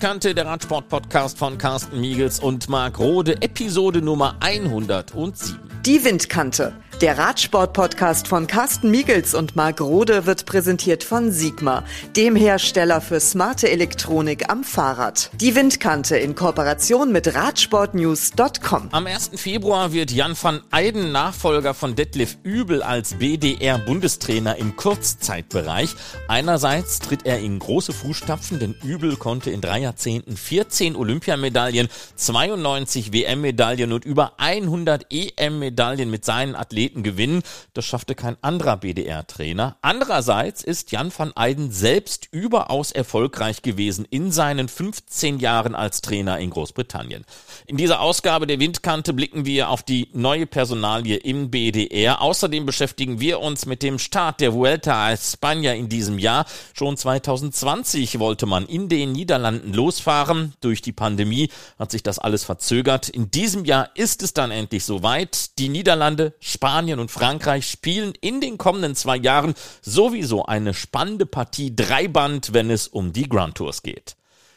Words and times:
Windkante, 0.00 0.34
der 0.34 0.46
Radsport-Podcast 0.46 1.36
von 1.36 1.58
Carsten 1.58 2.00
Miegels 2.00 2.40
und 2.40 2.70
Marc 2.70 2.98
Rode, 2.98 3.42
Episode 3.42 4.00
Nummer 4.00 4.34
107. 4.40 5.58
Die 5.84 6.02
Windkante 6.02 6.72
der 7.00 7.16
Radsport-Podcast 7.16 8.28
von 8.28 8.46
Carsten 8.46 8.90
Miegels 8.90 9.34
und 9.34 9.56
Marc 9.56 9.80
Rode 9.80 10.26
wird 10.26 10.44
präsentiert 10.44 11.02
von 11.02 11.32
Sigma, 11.32 11.82
dem 12.14 12.36
Hersteller 12.36 13.00
für 13.00 13.20
smarte 13.20 13.70
Elektronik 13.70 14.50
am 14.50 14.64
Fahrrad. 14.64 15.30
Die 15.40 15.54
Windkante 15.54 16.18
in 16.18 16.34
Kooperation 16.34 17.10
mit 17.10 17.34
Radsportnews.com. 17.34 18.88
Am 18.92 19.06
1. 19.06 19.30
Februar 19.36 19.94
wird 19.94 20.10
Jan 20.10 20.36
van 20.40 20.60
Eyden 20.70 21.10
Nachfolger 21.10 21.72
von 21.72 21.94
Detlef 21.94 22.36
Übel 22.42 22.82
als 22.82 23.14
BDR-Bundestrainer 23.14 24.56
im 24.56 24.76
Kurzzeitbereich. 24.76 25.94
Einerseits 26.28 26.98
tritt 26.98 27.24
er 27.24 27.38
in 27.38 27.60
große 27.60 27.94
Fußstapfen, 27.94 28.58
denn 28.58 28.74
Übel 28.84 29.16
konnte 29.16 29.50
in 29.50 29.62
drei 29.62 29.78
Jahrzehnten 29.78 30.36
14 30.36 30.96
Olympiamedaillen, 30.96 31.88
92 32.16 33.14
WM-Medaillen 33.14 33.94
und 33.94 34.04
über 34.04 34.34
100 34.36 35.06
EM-Medaillen 35.08 36.10
mit 36.10 36.26
seinen 36.26 36.54
Athleten 36.54 36.89
Athleten 36.90 37.02
gewinnen. 37.02 37.42
Das 37.72 37.84
schaffte 37.84 38.14
kein 38.14 38.36
anderer 38.42 38.76
BDR-Trainer. 38.76 39.76
Andererseits 39.80 40.64
ist 40.64 40.90
Jan 40.92 41.12
van 41.16 41.32
Eyden 41.36 41.70
selbst 41.70 42.28
überaus 42.32 42.90
erfolgreich 42.92 43.62
gewesen 43.62 44.06
in 44.10 44.32
seinen 44.32 44.68
15 44.68 45.38
Jahren 45.38 45.74
als 45.74 46.00
Trainer 46.00 46.38
in 46.38 46.50
Großbritannien. 46.50 47.24
In 47.66 47.76
dieser 47.76 48.00
Ausgabe 48.00 48.46
der 48.46 48.58
Windkante 48.58 49.12
blicken 49.12 49.44
wir 49.46 49.68
auf 49.68 49.82
die 49.82 50.08
neue 50.12 50.46
Personalie 50.46 51.16
im 51.16 51.50
BDR. 51.50 52.20
Außerdem 52.20 52.66
beschäftigen 52.66 53.20
wir 53.20 53.40
uns 53.40 53.66
mit 53.66 53.82
dem 53.82 53.98
Start 53.98 54.40
der 54.40 54.52
Vuelta 54.52 55.06
a 55.06 55.12
España 55.12 55.74
in 55.74 55.88
diesem 55.88 56.18
Jahr. 56.18 56.46
Schon 56.74 56.96
2020 56.96 58.18
wollte 58.18 58.46
man 58.46 58.66
in 58.66 58.88
den 58.88 59.12
Niederlanden 59.12 59.72
losfahren. 59.72 60.54
Durch 60.60 60.82
die 60.82 60.92
Pandemie 60.92 61.50
hat 61.78 61.90
sich 61.92 62.02
das 62.02 62.18
alles 62.18 62.44
verzögert. 62.44 63.08
In 63.08 63.30
diesem 63.30 63.64
Jahr 63.64 63.90
ist 63.94 64.22
es 64.22 64.34
dann 64.34 64.50
endlich 64.50 64.84
soweit. 64.84 65.58
Die 65.58 65.68
Niederlande, 65.68 66.34
Spanien, 66.40 66.79
Spanien 66.80 66.98
und 66.98 67.10
Frankreich 67.10 67.68
spielen 67.68 68.14
in 68.22 68.40
den 68.40 68.56
kommenden 68.56 68.94
zwei 68.94 69.18
Jahren 69.18 69.52
sowieso 69.82 70.46
eine 70.46 70.72
spannende 70.72 71.26
Partie 71.26 71.76
Dreiband, 71.76 72.54
wenn 72.54 72.70
es 72.70 72.88
um 72.88 73.12
die 73.12 73.28
Grand 73.28 73.54
Tours 73.56 73.82
geht. 73.82 74.16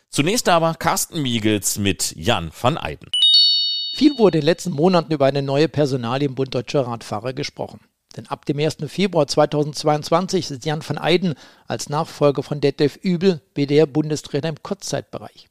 Zunächst 0.09 0.47
aber 0.47 0.73
Carsten 0.75 1.21
Miegels 1.21 1.77
mit 1.77 2.15
Jan 2.15 2.49
van 2.57 2.77
Eyden. 2.77 3.11
Viel 3.97 4.17
wurde 4.17 4.37
in 4.37 4.43
den 4.43 4.45
letzten 4.45 4.71
Monaten 4.71 5.11
über 5.11 5.25
eine 5.25 5.41
neue 5.41 5.67
Personalie 5.67 6.29
im 6.29 6.35
Bund 6.35 6.55
Deutscher 6.55 6.87
Radfahrer 6.87 7.33
gesprochen. 7.33 7.81
Denn 8.15 8.27
ab 8.27 8.45
dem 8.45 8.57
1. 8.57 8.77
Februar 8.87 9.27
2022 9.27 10.49
ist 10.49 10.63
Jan 10.63 10.81
van 10.87 10.95
Eyden 10.95 11.33
als 11.67 11.89
Nachfolger 11.89 12.41
von 12.41 12.61
Detlef 12.61 12.95
Übel 13.01 13.41
BDR-Bundestrainer 13.53 14.47
im 14.47 14.63
Kurzzeitbereich. 14.63 15.49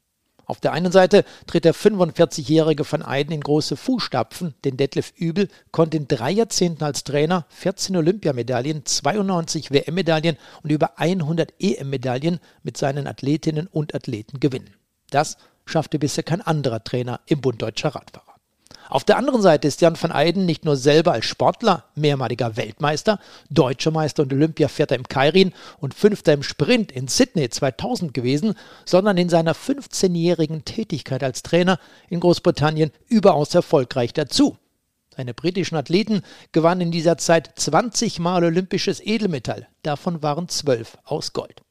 Auf 0.53 0.61
der 0.61 0.75
einen 0.75 0.93
Seite 0.93 1.25
tritt 1.47 1.65
der 1.65 1.75
45-jährige 1.75 2.85
Van 2.85 3.01
Eyden 3.01 3.33
in 3.33 3.41
große 3.41 3.75
Fußstapfen, 3.75 4.53
denn 4.65 4.77
Detlef 4.77 5.15
Übel 5.17 5.49
konnte 5.71 5.97
in 5.97 6.09
drei 6.09 6.31
Jahrzehnten 6.31 6.85
als 6.85 7.05
Trainer 7.05 7.47
14 7.49 7.97
Olympiamedaillen, 7.97 8.85
92 8.85 9.71
WM-Medaillen 9.71 10.37
und 10.63 10.71
über 10.71 10.99
100 10.99 11.55
EM-Medaillen 11.59 12.39
mit 12.63 12.77
seinen 12.77 13.07
Athletinnen 13.07 13.67
und 13.67 13.95
Athleten 13.95 14.41
gewinnen. 14.41 14.75
Das 15.09 15.39
schaffte 15.65 15.99
bisher 15.99 16.23
kein 16.23 16.43
anderer 16.43 16.85
Trainer 16.85 17.21
im 17.25 17.41
Bund 17.41 17.63
Deutscher 17.63 17.95
Radfahrer. 17.95 18.32
Auf 18.89 19.05
der 19.05 19.17
anderen 19.17 19.43
Seite 19.43 19.69
ist 19.69 19.81
Jan 19.81 20.01
van 20.01 20.11
Eyden 20.11 20.45
nicht 20.45 20.65
nur 20.65 20.77
selber 20.77 21.13
als 21.13 21.25
Sportler 21.25 21.85
mehrmaliger 21.95 22.57
Weltmeister, 22.57 23.19
deutscher 23.51 23.91
Meister 23.91 24.23
und 24.23 24.33
Olympiavierter 24.33 24.97
im 24.97 25.09
Kairin 25.09 25.53
und 25.79 25.95
Fünfter 25.95 26.33
im 26.33 26.43
Sprint 26.43 26.93
in 26.93 27.09
Sydney 27.09 27.49
2000 27.49 28.13
gewesen, 28.15 28.55
sondern 28.85 29.17
in 29.17 29.29
seiner 29.29 29.55
15-jährigen 29.55 30.65
Tätigkeit 30.65 31.23
als 31.23 31.43
Trainer 31.43 31.79
in 32.09 32.21
Großbritannien 32.21 32.93
überaus 33.09 33.55
erfolgreich 33.55 34.13
dazu. 34.13 34.57
Seine 35.15 35.35
britischen 35.35 35.77
Athleten 35.77 36.23
gewannen 36.53 36.81
in 36.83 36.91
dieser 36.91 37.19
Zeit 37.19 37.51
20 37.57 38.19
Mal 38.19 38.45
olympisches 38.45 39.01
Edelmetall, 39.01 39.69
davon 39.83 40.23
waren 40.23 40.49
12 40.49 40.99
aus 41.05 41.33
Gold. 41.33 41.63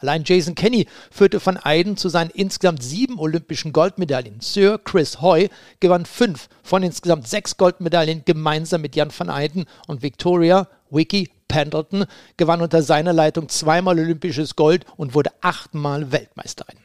Allein 0.00 0.24
Jason 0.24 0.54
Kenny 0.54 0.86
führte 1.10 1.44
Van 1.44 1.58
Eyden 1.62 1.96
zu 1.96 2.08
seinen 2.08 2.30
insgesamt 2.30 2.82
sieben 2.82 3.18
olympischen 3.18 3.72
Goldmedaillen. 3.72 4.40
Sir 4.40 4.78
Chris 4.78 5.20
Hoy 5.20 5.50
gewann 5.78 6.06
fünf 6.06 6.48
von 6.62 6.82
insgesamt 6.82 7.28
sechs 7.28 7.56
Goldmedaillen 7.56 8.24
gemeinsam 8.24 8.80
mit 8.80 8.96
Jan 8.96 9.12
van 9.16 9.28
Eyden 9.28 9.66
und 9.86 10.02
Victoria 10.02 10.68
Wiki 10.90 11.30
Pendleton 11.48 12.06
gewann 12.36 12.62
unter 12.62 12.82
seiner 12.82 13.12
Leitung 13.12 13.48
zweimal 13.48 13.98
olympisches 13.98 14.56
Gold 14.56 14.86
und 14.96 15.14
wurde 15.14 15.30
achtmal 15.42 16.12
Weltmeisterin. 16.12 16.78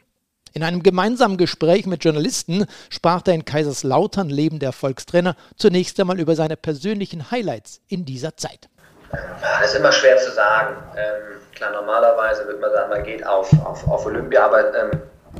In 0.53 0.63
einem 0.63 0.83
gemeinsamen 0.83 1.37
Gespräch 1.37 1.85
mit 1.85 2.03
Journalisten 2.03 2.65
sprach 2.89 3.21
der 3.21 3.33
in 3.33 3.45
Kaiserslautern 3.45 4.29
lebende 4.29 4.65
Erfolgstrainer 4.65 5.35
zunächst 5.57 5.99
einmal 5.99 6.19
über 6.19 6.35
seine 6.35 6.55
persönlichen 6.55 7.29
Highlights 7.29 7.81
in 7.87 8.05
dieser 8.05 8.37
Zeit. 8.37 8.69
Das 9.11 9.69
ist 9.69 9.75
immer 9.75 9.91
schwer 9.91 10.17
zu 10.17 10.31
sagen. 10.31 10.77
Ähm, 10.97 11.41
klar, 11.55 11.71
normalerweise 11.71 12.45
würde 12.45 12.59
man 12.59 12.71
sagen, 12.71 12.89
man 12.89 13.03
geht 13.03 13.25
auf, 13.25 13.51
auf, 13.65 13.87
auf 13.87 14.05
Olympia, 14.05 14.45
aber 14.45 14.75
ähm, 14.75 14.91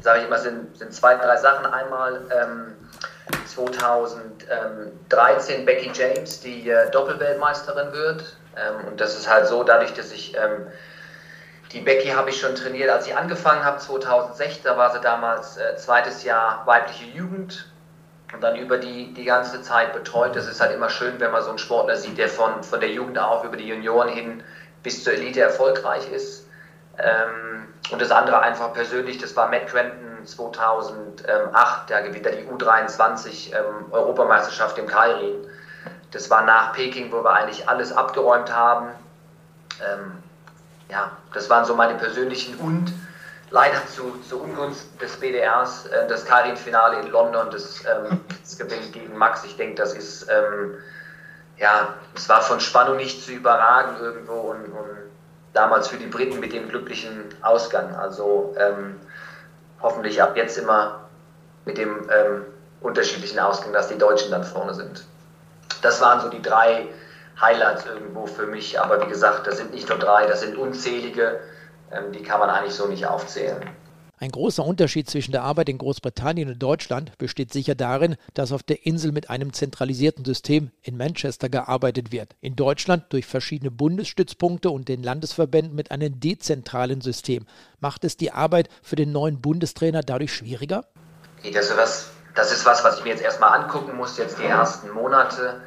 sage 0.02 0.20
ich 0.20 0.26
immer, 0.26 0.40
sind, 0.40 0.78
sind 0.78 0.94
zwei, 0.94 1.16
drei 1.16 1.38
Sachen. 1.38 1.66
Einmal 1.66 2.22
ähm, 2.32 2.76
2013 3.48 5.66
Becky 5.66 5.92
James, 5.94 6.42
die 6.42 6.70
äh, 6.70 6.92
Doppelweltmeisterin 6.92 7.94
wird. 7.94 8.38
Ähm, 8.56 8.88
und 8.88 9.00
das 9.00 9.18
ist 9.18 9.30
halt 9.30 9.48
so, 9.48 9.64
dadurch, 9.64 9.94
dass 9.94 10.12
ich 10.12 10.36
ähm, 10.36 10.68
die 11.72 11.82
Becky 11.82 12.10
habe 12.10 12.30
ich 12.30 12.40
schon 12.40 12.56
trainiert, 12.56 12.90
als 12.90 13.08
ich 13.08 13.16
angefangen 13.16 13.66
habe, 13.66 13.80
2006. 13.80 14.62
Da 14.64 14.78
war 14.78 14.94
sie 14.94 15.02
damals 15.02 15.58
äh, 15.58 15.76
zweites 15.76 16.24
Jahr 16.24 16.66
weibliche 16.66 17.06
Jugend 17.06 17.68
und 18.34 18.42
dann 18.42 18.56
über 18.56 18.78
die, 18.78 19.14
die 19.14 19.26
ganze 19.26 19.62
Zeit 19.62 19.94
betreut. 19.94 20.36
Das 20.36 20.48
ist 20.48 20.62
halt 20.62 20.74
immer 20.74 20.90
schön, 20.90 21.20
wenn 21.20 21.32
man 21.32 21.44
so 21.44 21.50
einen 21.50 21.58
Sportler 21.58 21.96
sieht, 21.96 22.18
der 22.18 22.30
von, 22.30 22.64
von 22.64 22.80
der 22.80 22.90
Jugend 22.90 23.20
auf 23.20 23.44
über 23.44 23.58
die 23.58 23.68
Junioren 23.68 24.10
hin 24.10 24.44
bis 24.86 25.04
zur 25.04 25.14
Elite 25.14 25.42
erfolgreich 25.42 26.10
ist. 26.12 26.48
Ähm, 27.00 27.68
und 27.92 28.02
das 28.02 28.12
andere 28.12 28.40
einfach 28.40 28.72
persönlich, 28.72 29.18
das 29.18 29.36
war 29.36 29.50
Matt 29.50 29.68
Cranton 29.68 30.26
2008, 30.26 31.90
der 31.90 32.04
gewinnt 32.04 32.26
die 32.26 32.48
U23 32.48 33.54
ähm, 33.54 33.92
Europameisterschaft 33.92 34.78
im 34.78 34.88
Kairin. 34.88 35.36
Das 36.12 36.30
war 36.30 36.44
nach 36.44 36.74
Peking, 36.74 37.12
wo 37.12 37.24
wir 37.24 37.34
eigentlich 37.34 37.68
alles 37.68 37.92
abgeräumt 37.92 38.54
haben. 38.54 38.90
Ähm, 39.84 40.12
ja, 40.90 41.12
das 41.34 41.50
waren 41.50 41.66
so 41.66 41.76
meine 41.76 41.96
persönlichen 41.96 42.56
und 42.58 42.94
leider 43.50 43.86
zu, 43.88 44.20
zu 44.30 44.40
Ungunsten 44.40 44.98
des 45.00 45.20
BDRs 45.20 45.88
äh, 45.88 46.08
das 46.08 46.26
Karin-Finale 46.26 47.00
in 47.02 47.12
London, 47.12 47.50
das, 47.52 47.84
ähm, 47.86 48.22
das 48.42 48.58
Gewinn 48.58 48.92
gegen 48.92 49.18
Max. 49.18 49.44
Ich 49.44 49.58
denke, 49.58 49.76
das 49.76 49.94
ist, 49.94 50.28
ähm, 50.30 50.76
ja, 51.58 51.94
es 52.16 52.28
war 52.30 52.42
von 52.42 52.60
Spannung 52.60 52.98
nicht 52.98 53.24
zu 53.24 53.32
überragen 53.32 53.98
irgendwo 54.00 54.34
und, 54.34 54.66
und 54.66 54.98
damals 55.54 55.88
für 55.88 55.98
die 55.98 56.08
Briten 56.08 56.40
mit 56.40 56.54
dem 56.54 56.68
glücklichen 56.70 57.24
Ausgang. 57.42 57.96
Also 57.96 58.56
ähm, 58.58 59.00
hoffentlich 59.82 60.22
ab 60.22 60.36
jetzt 60.36 60.58
immer 60.58 61.02
mit 61.66 61.78
dem 61.78 62.10
ähm, 62.10 62.46
unterschiedlichen 62.82 63.40
Ausgang, 63.40 63.74
dass 63.74 63.88
die 63.88 63.98
Deutschen 63.98 64.32
dann 64.32 64.44
vorne 64.44 64.74
sind. 64.74 65.06
Das 65.82 66.02
waren 66.02 66.20
so 66.20 66.30
die 66.30 66.42
drei 66.42 66.88
Highlights 67.40 67.86
irgendwo 67.86 68.28
für 68.28 68.46
mich, 68.46 68.80
aber 68.80 69.02
wie 69.06 69.10
gesagt, 69.10 69.48
das 69.48 69.58
sind 69.58 69.74
nicht 69.74 69.90
nur 69.90 69.98
drei, 69.98 70.26
das 70.26 70.42
sind 70.42 70.58
unzählige 70.58 71.40
ähm, 71.92 72.12
die 72.12 72.24
kann 72.24 72.40
man 72.40 72.50
eigentlich 72.50 72.76
so 72.76 72.88
nicht 72.88 73.06
aufzählen. 73.06 73.62
Ein 74.18 74.32
großer 74.32 74.66
Unterschied 74.66 75.10
zwischen 75.10 75.34
der 75.34 75.44
Arbeit 75.44 75.68
in 75.68 75.78
Großbritannien 75.78 76.50
und 76.50 76.60
Deutschland 76.60 77.18
besteht 77.18 77.52
sicher 77.52 77.76
darin, 77.76 78.16
dass 78.34 78.54
auf 78.54 78.64
der 78.64 78.86
Insel 78.86 79.12
mit 79.12 79.30
einem 79.30 79.52
zentralisierten 79.52 80.24
System 80.24 80.72
in 80.82 80.96
Manchester 80.96 81.50
gearbeitet 81.50 82.14
wird. 82.14 82.36
In 82.40 82.56
Deutschland 82.56 83.06
durch 83.10 83.26
verschiedene 83.26 83.72
Bundesstützpunkte 83.72 84.70
und 84.70 84.88
den 84.88 85.04
Landesverbänden 85.04 85.76
mit 85.76 85.92
einem 85.92 86.20
dezentralen 86.20 87.02
System. 87.02 87.46
Macht 87.82 88.06
es 88.06 88.16
die 88.16 88.32
Arbeit 88.32 88.70
für 88.82 88.96
den 88.96 89.12
neuen 89.12 89.42
Bundestrainer 89.42 90.02
dadurch 90.02 90.34
schwieriger? 90.34 90.86
Das 91.44 92.52
ist 92.52 92.66
was, 92.66 92.84
was 92.84 92.98
ich 93.00 93.04
mir 93.04 93.12
jetzt 93.12 93.24
erstmal 93.24 93.62
angucken 93.62 93.98
muss, 93.98 94.18
jetzt 94.18 94.40
die 94.40 94.46
ersten 94.46 94.92
Monate. 94.92 95.62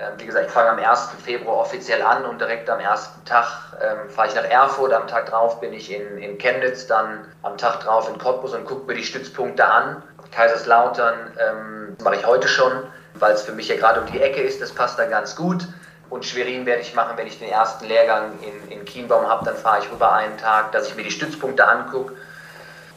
Ähm, 0.00 0.14
wie 0.18 0.26
gesagt, 0.26 0.46
ich 0.46 0.52
fange 0.52 0.70
am 0.70 0.78
1. 0.78 1.10
Februar 1.24 1.58
offiziell 1.58 2.02
an 2.02 2.24
und 2.24 2.40
direkt 2.40 2.68
am 2.68 2.80
ersten 2.80 3.24
Tag 3.24 3.46
ähm, 3.80 4.10
fahre 4.10 4.28
ich 4.28 4.34
nach 4.34 4.44
Erfurt. 4.44 4.92
Am 4.92 5.06
Tag 5.06 5.26
drauf 5.26 5.60
bin 5.60 5.72
ich 5.72 5.92
in, 5.92 6.18
in 6.18 6.36
Chemnitz, 6.38 6.86
dann 6.86 7.26
am 7.42 7.56
Tag 7.56 7.80
drauf 7.80 8.08
in 8.08 8.18
Cottbus 8.18 8.54
und 8.54 8.64
gucke 8.64 8.86
mir 8.86 8.94
die 8.94 9.04
Stützpunkte 9.04 9.64
an. 9.64 10.02
Kaiserslautern 10.32 11.14
ähm, 11.38 11.96
mache 12.02 12.16
ich 12.16 12.26
heute 12.26 12.48
schon, 12.48 12.72
weil 13.14 13.34
es 13.34 13.42
für 13.42 13.52
mich 13.52 13.68
ja 13.68 13.76
gerade 13.76 14.00
um 14.00 14.06
die 14.06 14.20
Ecke 14.20 14.40
ist. 14.40 14.60
Das 14.60 14.72
passt 14.72 14.98
da 14.98 15.06
ganz 15.06 15.36
gut. 15.36 15.68
Und 16.10 16.24
Schwerin 16.24 16.66
werde 16.66 16.82
ich 16.82 16.94
machen, 16.94 17.16
wenn 17.16 17.26
ich 17.26 17.38
den 17.38 17.48
ersten 17.48 17.86
Lehrgang 17.86 18.32
in, 18.42 18.70
in 18.70 18.84
Kienbaum 18.84 19.28
habe, 19.28 19.44
dann 19.44 19.56
fahre 19.56 19.80
ich 19.80 19.90
rüber 19.90 20.12
einen 20.12 20.36
Tag, 20.38 20.72
dass 20.72 20.88
ich 20.88 20.96
mir 20.96 21.04
die 21.04 21.10
Stützpunkte 21.10 21.66
angucke. 21.66 22.14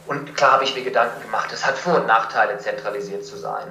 Und 0.06 0.34
klar 0.34 0.52
habe 0.52 0.64
ich 0.64 0.74
mir 0.74 0.82
Gedanken 0.82 1.22
gemacht, 1.22 1.50
es 1.52 1.64
hat 1.64 1.76
Vor- 1.76 1.96
und 1.96 2.06
Nachteile, 2.06 2.58
zentralisiert 2.58 3.24
zu 3.24 3.36
sein 3.36 3.68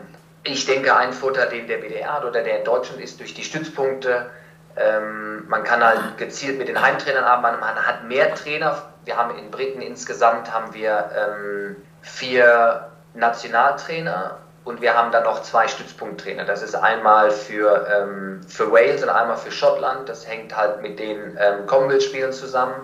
ich 0.48 0.66
denke, 0.66 0.96
ein 0.96 1.14
Vorteil, 1.14 1.50
den 1.50 1.68
der 1.68 1.78
BDR 1.78 2.14
hat 2.14 2.26
oder 2.26 2.42
der 2.42 2.60
in 2.60 2.66
Deutschland 2.66 3.02
ist, 3.02 3.20
durch 3.20 3.34
die 3.34 3.44
Stützpunkte, 3.44 4.30
ähm, 4.76 5.48
man 5.48 5.64
kann 5.64 5.84
halt 5.84 6.18
gezielt 6.18 6.58
mit 6.58 6.68
den 6.68 6.82
Heimtrainern 6.82 7.24
arbeiten, 7.24 7.60
man 7.60 7.76
hat 7.76 8.04
mehr 8.06 8.34
Trainer. 8.36 8.82
Wir 9.06 9.18
haben 9.18 9.38
in 9.38 9.50
Briten 9.50 9.82
insgesamt 9.82 10.54
haben 10.54 10.74
wir 10.74 11.10
ähm, 11.16 11.76
vier 12.02 12.90
Nationaltrainer 13.14 14.38
und 14.66 14.82
wir 14.82 14.96
haben 14.96 15.12
dann 15.12 15.24
noch 15.24 15.42
zwei 15.42 15.68
Stützpunkttrainer. 15.68 16.44
Das 16.44 16.62
ist 16.62 16.76
einmal 16.76 17.32
für, 17.32 17.88
ähm, 17.90 18.42
für 18.48 18.72
Wales 18.72 19.02
und 19.02 19.10
einmal 19.10 19.38
für 19.38 19.52
Schottland. 19.52 20.10
Das 20.10 20.28
hängt 20.28 20.56
halt 20.56 20.82
mit 20.82 21.00
den 21.00 21.38
ähm, 21.40 21.66
Commonwealth-Spielen 21.66 22.34
zusammen. 22.34 22.76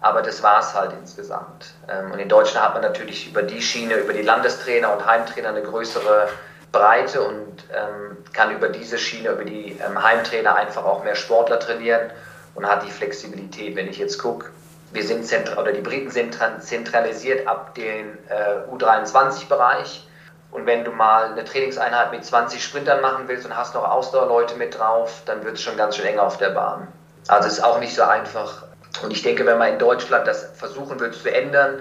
Aber 0.00 0.22
das 0.22 0.42
war 0.42 0.60
es 0.60 0.74
halt 0.74 0.92
insgesamt. 0.98 1.74
Ähm, 1.88 2.10
und 2.10 2.18
in 2.18 2.28
Deutschland 2.28 2.66
hat 2.66 2.74
man 2.74 2.82
natürlich 2.82 3.28
über 3.28 3.42
die 3.42 3.62
Schiene, 3.62 3.94
über 3.94 4.12
die 4.12 4.22
Landestrainer 4.22 4.92
und 4.92 5.06
Heimtrainer 5.06 5.50
eine 5.50 5.62
größere 5.62 6.28
Breite 6.72 7.22
und 7.22 7.64
ähm, 7.72 8.16
kann 8.32 8.54
über 8.54 8.68
diese 8.68 8.98
Schiene, 8.98 9.30
über 9.30 9.44
die 9.44 9.78
ähm, 9.86 10.02
Heimtrainer 10.02 10.56
einfach 10.56 10.84
auch 10.84 11.04
mehr 11.04 11.14
Sportler 11.14 11.60
trainieren 11.60 12.10
und 12.54 12.66
hat 12.66 12.84
die 12.84 12.90
Flexibilität. 12.90 13.76
Wenn 13.76 13.88
ich 13.88 13.98
jetzt 13.98 14.18
gucke, 14.18 14.50
wir 14.92 15.04
sind 15.04 15.56
oder 15.56 15.72
die 15.72 15.80
Briten 15.80 16.10
sind 16.10 16.38
zentralisiert 16.60 17.46
ab 17.46 17.74
dem 17.74 18.18
äh, 18.28 18.74
U23-Bereich. 18.74 20.06
Und 20.50 20.66
wenn 20.66 20.84
du 20.84 20.90
mal 20.90 21.32
eine 21.32 21.44
Trainingseinheit 21.44 22.12
mit 22.12 22.24
20 22.24 22.62
Sprintern 22.62 23.00
machen 23.00 23.26
willst 23.26 23.46
und 23.46 23.56
hast 23.56 23.74
noch 23.74 23.90
Ausdauerleute 23.90 24.56
mit 24.56 24.78
drauf, 24.78 25.22
dann 25.24 25.44
wird 25.44 25.54
es 25.54 25.62
schon 25.62 25.78
ganz 25.78 25.96
schön 25.96 26.04
eng 26.04 26.18
auf 26.18 26.36
der 26.36 26.50
Bahn. 26.50 26.88
Also 27.28 27.48
ist 27.48 27.64
auch 27.64 27.80
nicht 27.80 27.94
so 27.94 28.02
einfach. 28.02 28.64
Und 29.02 29.12
ich 29.12 29.22
denke, 29.22 29.46
wenn 29.46 29.56
man 29.56 29.72
in 29.72 29.78
Deutschland 29.78 30.26
das 30.26 30.50
versuchen 30.54 31.00
will 31.00 31.10
zu 31.12 31.32
ändern, 31.32 31.80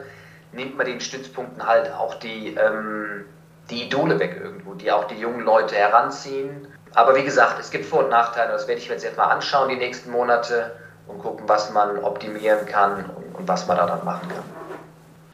nimmt 0.53 0.77
man 0.77 0.85
den 0.85 1.01
Stützpunkten 1.01 1.65
halt 1.67 1.91
auch 1.91 2.15
die, 2.15 2.55
ähm, 2.55 3.25
die 3.71 3.83
Idole 3.83 4.19
weg 4.19 4.39
irgendwo, 4.41 4.73
die 4.73 4.91
auch 4.91 5.06
die 5.06 5.15
jungen 5.15 5.41
Leute 5.41 5.75
heranziehen. 5.75 6.68
Aber 6.94 7.15
wie 7.15 7.23
gesagt, 7.23 7.59
es 7.59 7.71
gibt 7.71 7.85
Vor- 7.85 8.03
und 8.03 8.09
Nachteile. 8.09 8.51
Das 8.51 8.68
werde 8.68 8.81
ich 8.81 8.89
mir 8.89 8.95
jetzt 8.95 9.18
mal 9.18 9.25
anschauen 9.25 9.69
die 9.69 9.77
nächsten 9.77 10.12
Monate 10.12 10.71
und 11.07 11.19
gucken, 11.19 11.47
was 11.47 11.71
man 11.71 12.00
optimieren 12.00 12.65
kann 12.65 13.09
und, 13.15 13.35
und 13.35 13.47
was 13.47 13.68
man 13.68 13.77
da 13.77 13.88
dann 13.88 14.03
machen 14.03 14.27
kann. 14.27 14.44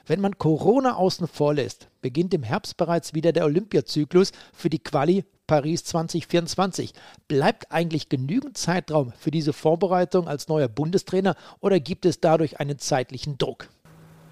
Wenn 0.05 0.21
man 0.21 0.37
Corona 0.37 0.95
außen 0.95 1.27
vor 1.27 1.53
lässt, 1.53 1.89
beginnt 2.01 2.33
im 2.33 2.43
Herbst 2.43 2.77
bereits 2.77 3.13
wieder 3.13 3.33
der 3.33 3.43
Olympiazyklus 3.43 4.31
für 4.53 4.69
die 4.69 4.79
Quali 4.79 5.25
Paris 5.47 5.83
2024. 5.83 6.93
Bleibt 7.27 7.71
eigentlich 7.71 8.07
genügend 8.07 8.57
Zeitraum 8.57 9.11
für 9.19 9.31
diese 9.31 9.51
Vorbereitung 9.51 10.27
als 10.29 10.47
neuer 10.47 10.69
Bundestrainer 10.69 11.35
oder 11.59 11.79
gibt 11.79 12.05
es 12.05 12.21
dadurch 12.21 12.59
einen 12.59 12.79
zeitlichen 12.79 13.37
Druck? 13.37 13.67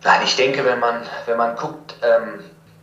Nein, 0.03 0.21
ich 0.23 0.35
denke, 0.35 0.63
wenn 0.63 0.79
man, 0.79 1.01
wenn 1.25 1.37
man 1.37 1.55
guckt, 1.55 1.95
ähm, 2.03 2.39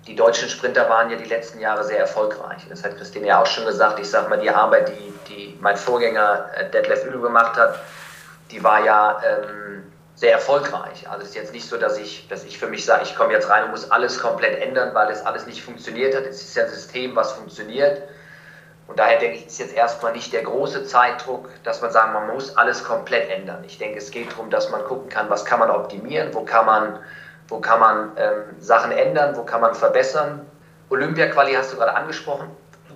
die 0.07 0.17
deutschen 0.17 0.49
Sprinter 0.49 0.89
waren 0.89 1.11
ja 1.11 1.17
die 1.17 1.29
letzten 1.29 1.61
Jahre 1.61 1.85
sehr 1.85 1.99
erfolgreich. 1.99 2.67
Das 2.69 2.83
hat 2.83 2.97
Christine 2.97 3.29
ja 3.29 3.41
auch 3.41 3.47
schon 3.47 3.65
gesagt. 3.67 4.01
Ich 4.01 4.11
sage 4.11 4.29
mal, 4.29 4.39
die 4.39 4.51
Arbeit, 4.51 4.89
die, 4.89 5.15
die 5.29 5.59
mein 5.61 5.77
Vorgänger 5.77 6.47
äh, 6.55 6.71
Detlef 6.71 7.05
Übel 7.05 7.21
gemacht 7.21 7.57
hat, 7.57 7.79
die 8.51 8.63
war 8.65 8.85
ja 8.85 9.23
ähm, 9.25 9.93
sehr 10.15 10.33
erfolgreich. 10.33 11.09
Also 11.09 11.23
es 11.23 11.31
ist 11.31 11.35
jetzt 11.37 11.53
nicht 11.53 11.69
so, 11.69 11.77
dass 11.77 11.99
ich, 11.99 12.29
dass 12.29 12.45
ich 12.45 12.59
für 12.59 12.67
mich 12.67 12.85
sage, 12.85 13.03
ich 13.05 13.17
komme 13.17 13.33
jetzt 13.33 13.49
rein 13.49 13.65
und 13.65 13.71
muss 13.71 13.91
alles 13.91 14.19
komplett 14.19 14.61
ändern, 14.61 14.95
weil 14.95 15.09
das 15.09 15.25
alles 15.25 15.47
nicht 15.47 15.63
funktioniert 15.63 16.15
hat. 16.15 16.25
Es 16.25 16.43
ist 16.43 16.55
ja 16.57 16.65
ein 16.65 16.71
System, 16.71 17.17
was 17.17 17.33
funktioniert. 17.33 18.03
Und 18.89 18.99
daher 18.99 19.19
denke 19.19 19.39
ich, 19.39 19.47
ist 19.47 19.59
jetzt 19.59 19.75
erstmal 19.75 20.13
nicht 20.13 20.33
der 20.33 20.43
große 20.43 20.85
Zeitdruck, 20.85 21.49
dass 21.65 21.81
man 21.81 21.91
sagen, 21.93 22.13
man 22.13 22.29
muss 22.29 22.57
alles 22.57 22.85
komplett 22.85 23.31
ändern. 23.31 23.65
Ich 23.65 23.79
denke, 23.79 23.99
es 23.99 24.11
geht 24.11 24.33
darum, 24.33 24.51
dass 24.51 24.71
man 24.71 24.85
gucken 24.85 25.09
kann, 25.09 25.31
was 25.31 25.45
kann 25.45 25.61
man 25.61 25.71
optimieren, 25.71 26.35
wo 26.35 26.45
kann 26.45 26.67
man, 26.67 26.99
wo 27.49 27.59
kann 27.59 27.81
man 27.81 28.13
ähm, 28.17 28.43
Sachen 28.59 28.93
ändern, 28.93 29.37
wo 29.37 29.43
kann 29.43 29.61
man 29.61 29.75
verbessern. 29.75 30.47
Olympia-Quali 30.91 31.55
hast 31.55 31.73
du 31.73 31.77
gerade 31.77 31.95
angesprochen. 31.95 32.49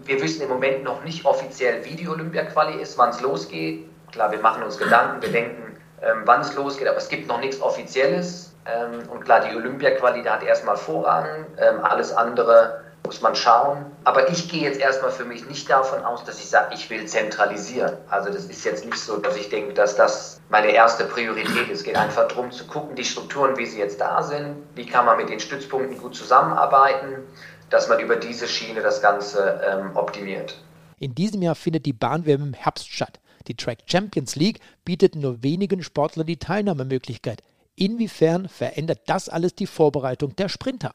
Wir 0.05 0.21
wissen 0.23 0.43
im 0.43 0.49
Moment 0.49 0.85
noch 0.85 1.03
nicht 1.03 1.25
offiziell, 1.25 1.85
wie 1.85 1.95
die 1.95 2.09
Olympia-Quali 2.09 2.81
ist, 2.81 2.97
wann 2.99 3.11
es 3.11 3.21
losgeht. 3.21 3.89
Klar, 4.13 4.31
wir 4.31 4.39
machen 4.39 4.63
uns 4.63 4.79
Gedanken, 4.79 5.21
wir 5.21 5.33
denken, 5.33 5.77
ähm, 6.03 6.23
wann 6.25 6.41
es 6.43 6.55
losgeht, 6.55 6.87
aber 6.87 6.99
es 6.99 7.09
gibt 7.09 7.27
noch 7.29 7.41
nichts 7.41 7.61
Offizielles. 7.61 8.55
Ähm, 8.67 9.09
und 9.09 9.25
klar, 9.25 9.41
die 9.41 9.57
Olympia-Quali 9.57 10.23
hat 10.25 10.43
erstmal 10.43 10.77
Vorrang. 10.77 11.47
Ähm, 11.59 11.81
alles 11.83 12.13
andere 12.13 12.83
muss 13.07 13.23
man 13.23 13.35
schauen. 13.35 13.87
Aber 14.05 14.31
ich 14.31 14.51
gehe 14.51 14.63
jetzt 14.63 14.81
erstmal 14.81 15.11
für 15.11 15.25
mich 15.25 15.47
nicht 15.47 15.71
davon 15.71 16.05
aus, 16.05 16.25
dass 16.25 16.39
ich 16.39 16.49
sage, 16.49 16.75
ich 16.75 16.91
will 16.91 17.07
zentralisieren. 17.07 17.97
Also 18.11 18.31
das 18.31 18.45
ist 18.45 18.65
jetzt 18.65 18.85
nicht 18.85 18.99
so, 18.99 19.17
dass 19.17 19.37
ich 19.37 19.49
denke, 19.49 19.73
dass 19.73 19.97
das 19.97 20.41
meine 20.51 20.73
erste 20.73 21.05
Priorität 21.05 21.69
ist. 21.69 21.79
Es 21.79 21.85
geht 21.85 21.97
einfach 21.97 22.29
darum 22.29 22.51
zu 22.51 22.67
gucken, 22.67 22.97
die 22.97 23.05
Strukturen, 23.05 23.57
wie 23.57 23.67
sie 23.67 23.79
jetzt 23.79 24.01
da 24.01 24.23
sind, 24.23 24.57
wie 24.75 24.87
kann 24.87 25.07
man 25.07 25.17
mit 25.17 25.29
den 25.29 25.41
Stützpunkten 25.41 25.99
gut 25.99 26.15
zusammenarbeiten, 26.15 27.23
dass 27.71 27.89
man 27.89 28.01
über 28.01 28.17
diese 28.17 28.47
Schiene 28.47 28.81
das 28.81 29.01
Ganze 29.01 29.61
ähm, 29.67 29.97
optimiert. 29.97 30.61
In 30.99 31.15
diesem 31.15 31.43
Jahr 31.43 31.55
findet 31.55 31.87
die 31.87 31.93
Bahnwärme 31.93 32.45
im 32.45 32.55
Herbst 32.55 32.91
statt. 32.91 33.21
Die 33.49 33.57
Track 33.57 33.79
Champions 33.87 34.35
League 34.35 34.61
bietet 34.85 35.15
nur 35.15 35.43
wenigen 35.43 35.83
Sportlern 35.83 36.27
die 36.27 36.39
Teilnahmemöglichkeit. 36.39 37.43
Inwiefern 37.77 38.49
verändert 38.49 39.01
das 39.07 39.29
alles 39.29 39.55
die 39.55 39.67
Vorbereitung 39.67 40.35
der 40.37 40.49
Sprinter? 40.49 40.95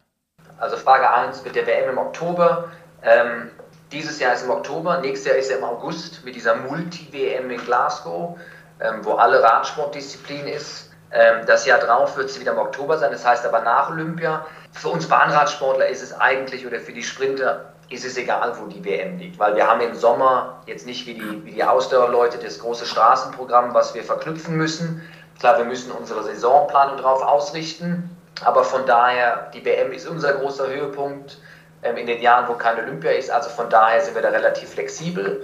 Also 0.62 0.78
Frage 0.78 1.10
1 1.10 1.44
mit 1.44 1.56
der 1.56 1.66
WM 1.66 1.90
im 1.90 1.98
Oktober. 1.98 2.66
Ähm, 3.04 3.50
dieses 3.92 4.20
Jahr 4.20 4.34
ist 4.34 4.44
im 4.44 4.52
Oktober, 4.52 5.00
nächstes 5.00 5.28
Jahr 5.28 5.38
ist 5.38 5.50
er 5.50 5.58
im 5.58 5.64
August 5.64 6.24
mit 6.24 6.36
dieser 6.36 6.56
Multi-WM 6.56 7.50
in 7.50 7.60
Glasgow, 7.66 8.38
ähm, 8.80 9.04
wo 9.04 9.14
alle 9.14 9.42
Radsportdisziplinen 9.42 10.48
ist. 10.48 10.92
Ähm, 11.12 11.46
das 11.48 11.66
Jahr 11.66 11.80
drauf 11.80 12.16
wird 12.16 12.30
es 12.30 12.40
wieder 12.40 12.52
im 12.52 12.60
Oktober 12.60 12.98
sein, 13.00 13.12
das 13.12 13.26
heißt 13.26 13.44
aber 13.44 13.62
nach 13.62 13.90
Olympia. 13.90 14.46
Für 14.72 14.90
uns 14.90 15.08
Bahnradsportler 15.08 15.88
ist 15.88 16.04
es 16.04 16.14
eigentlich 16.14 16.66
oder 16.66 16.80
für 16.80 16.94
die 16.94 17.04
Sprinter 17.04 17.74
ist 17.90 18.06
es 18.06 18.16
egal, 18.16 18.54
wo 18.60 18.68
die 18.68 18.86
WM 18.86 19.18
liegt, 19.18 19.40
weil 19.40 19.56
wir 19.56 19.68
haben 19.68 19.82
im 19.82 19.96
Sommer 19.96 20.62
jetzt 20.68 20.86
nicht 20.86 21.08
wie 21.08 21.16
die, 21.16 21.46
wie 21.46 21.52
die 21.52 21.64
Ausdauerleute 21.64 22.38
das 22.38 22.60
große 22.60 22.86
Straßenprogramm, 22.86 23.74
was 23.74 23.96
wir 23.96 24.04
verknüpfen 24.04 24.56
müssen. 24.56 25.02
Klar, 25.40 25.58
wir 25.58 25.66
müssen 25.66 25.92
unsere 25.92 26.24
Saisonplanung 26.24 26.98
darauf 26.98 27.24
ausrichten, 27.24 28.16
aber 28.44 28.64
von 28.64 28.86
daher, 28.86 29.52
die 29.54 29.64
WM 29.64 29.92
ist 29.92 30.08
unser 30.08 30.34
großer 30.34 30.68
Höhepunkt 30.68 31.38
ähm, 31.84 31.98
in 31.98 32.08
den 32.08 32.22
Jahren, 32.22 32.48
wo 32.48 32.54
kein 32.54 32.80
Olympia 32.80 33.12
ist. 33.12 33.30
Also 33.30 33.50
von 33.50 33.70
daher 33.70 34.02
sind 34.02 34.16
wir 34.16 34.22
da 34.22 34.30
relativ 34.30 34.70
flexibel. 34.70 35.44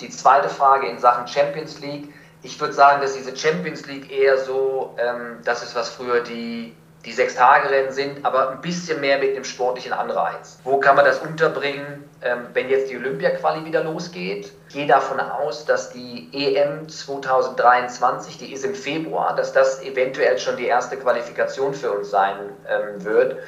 Die 0.00 0.08
zweite 0.08 0.48
Frage 0.48 0.86
in 0.88 0.98
Sachen 0.98 1.26
Champions 1.26 1.80
League. 1.80 2.12
Ich 2.42 2.60
würde 2.60 2.72
sagen, 2.72 3.02
dass 3.02 3.14
diese 3.14 3.36
Champions 3.36 3.86
League 3.86 4.10
eher 4.10 4.38
so, 4.38 4.96
ähm, 4.98 5.38
das 5.44 5.62
ist 5.62 5.74
was 5.74 5.90
früher 5.90 6.20
die 6.20 6.74
die 7.08 7.14
Sechs-Tage-Rennen 7.14 7.90
sind, 7.90 8.24
aber 8.24 8.50
ein 8.50 8.60
bisschen 8.60 9.00
mehr 9.00 9.18
mit 9.18 9.34
dem 9.34 9.44
sportlichen 9.44 9.94
Anreiz. 9.94 10.58
Wo 10.62 10.78
kann 10.78 10.94
man 10.94 11.06
das 11.06 11.18
unterbringen, 11.20 12.04
ähm, 12.20 12.46
wenn 12.52 12.68
jetzt 12.68 12.90
die 12.90 12.96
Olympia-Quali 12.98 13.64
wieder 13.64 13.82
losgeht? 13.82 14.52
Ich 14.68 14.74
gehe 14.74 14.86
davon 14.86 15.18
aus, 15.18 15.64
dass 15.64 15.90
die 15.90 16.28
EM 16.32 16.86
2023, 16.86 18.36
die 18.36 18.52
ist 18.52 18.64
im 18.64 18.74
Februar, 18.74 19.34
dass 19.34 19.54
das 19.54 19.82
eventuell 19.82 20.38
schon 20.38 20.58
die 20.58 20.66
erste 20.66 20.98
Qualifikation 20.98 21.72
für 21.72 21.92
uns 21.92 22.10
sein 22.10 22.36
ähm, 22.68 23.02
wird. 23.02 23.38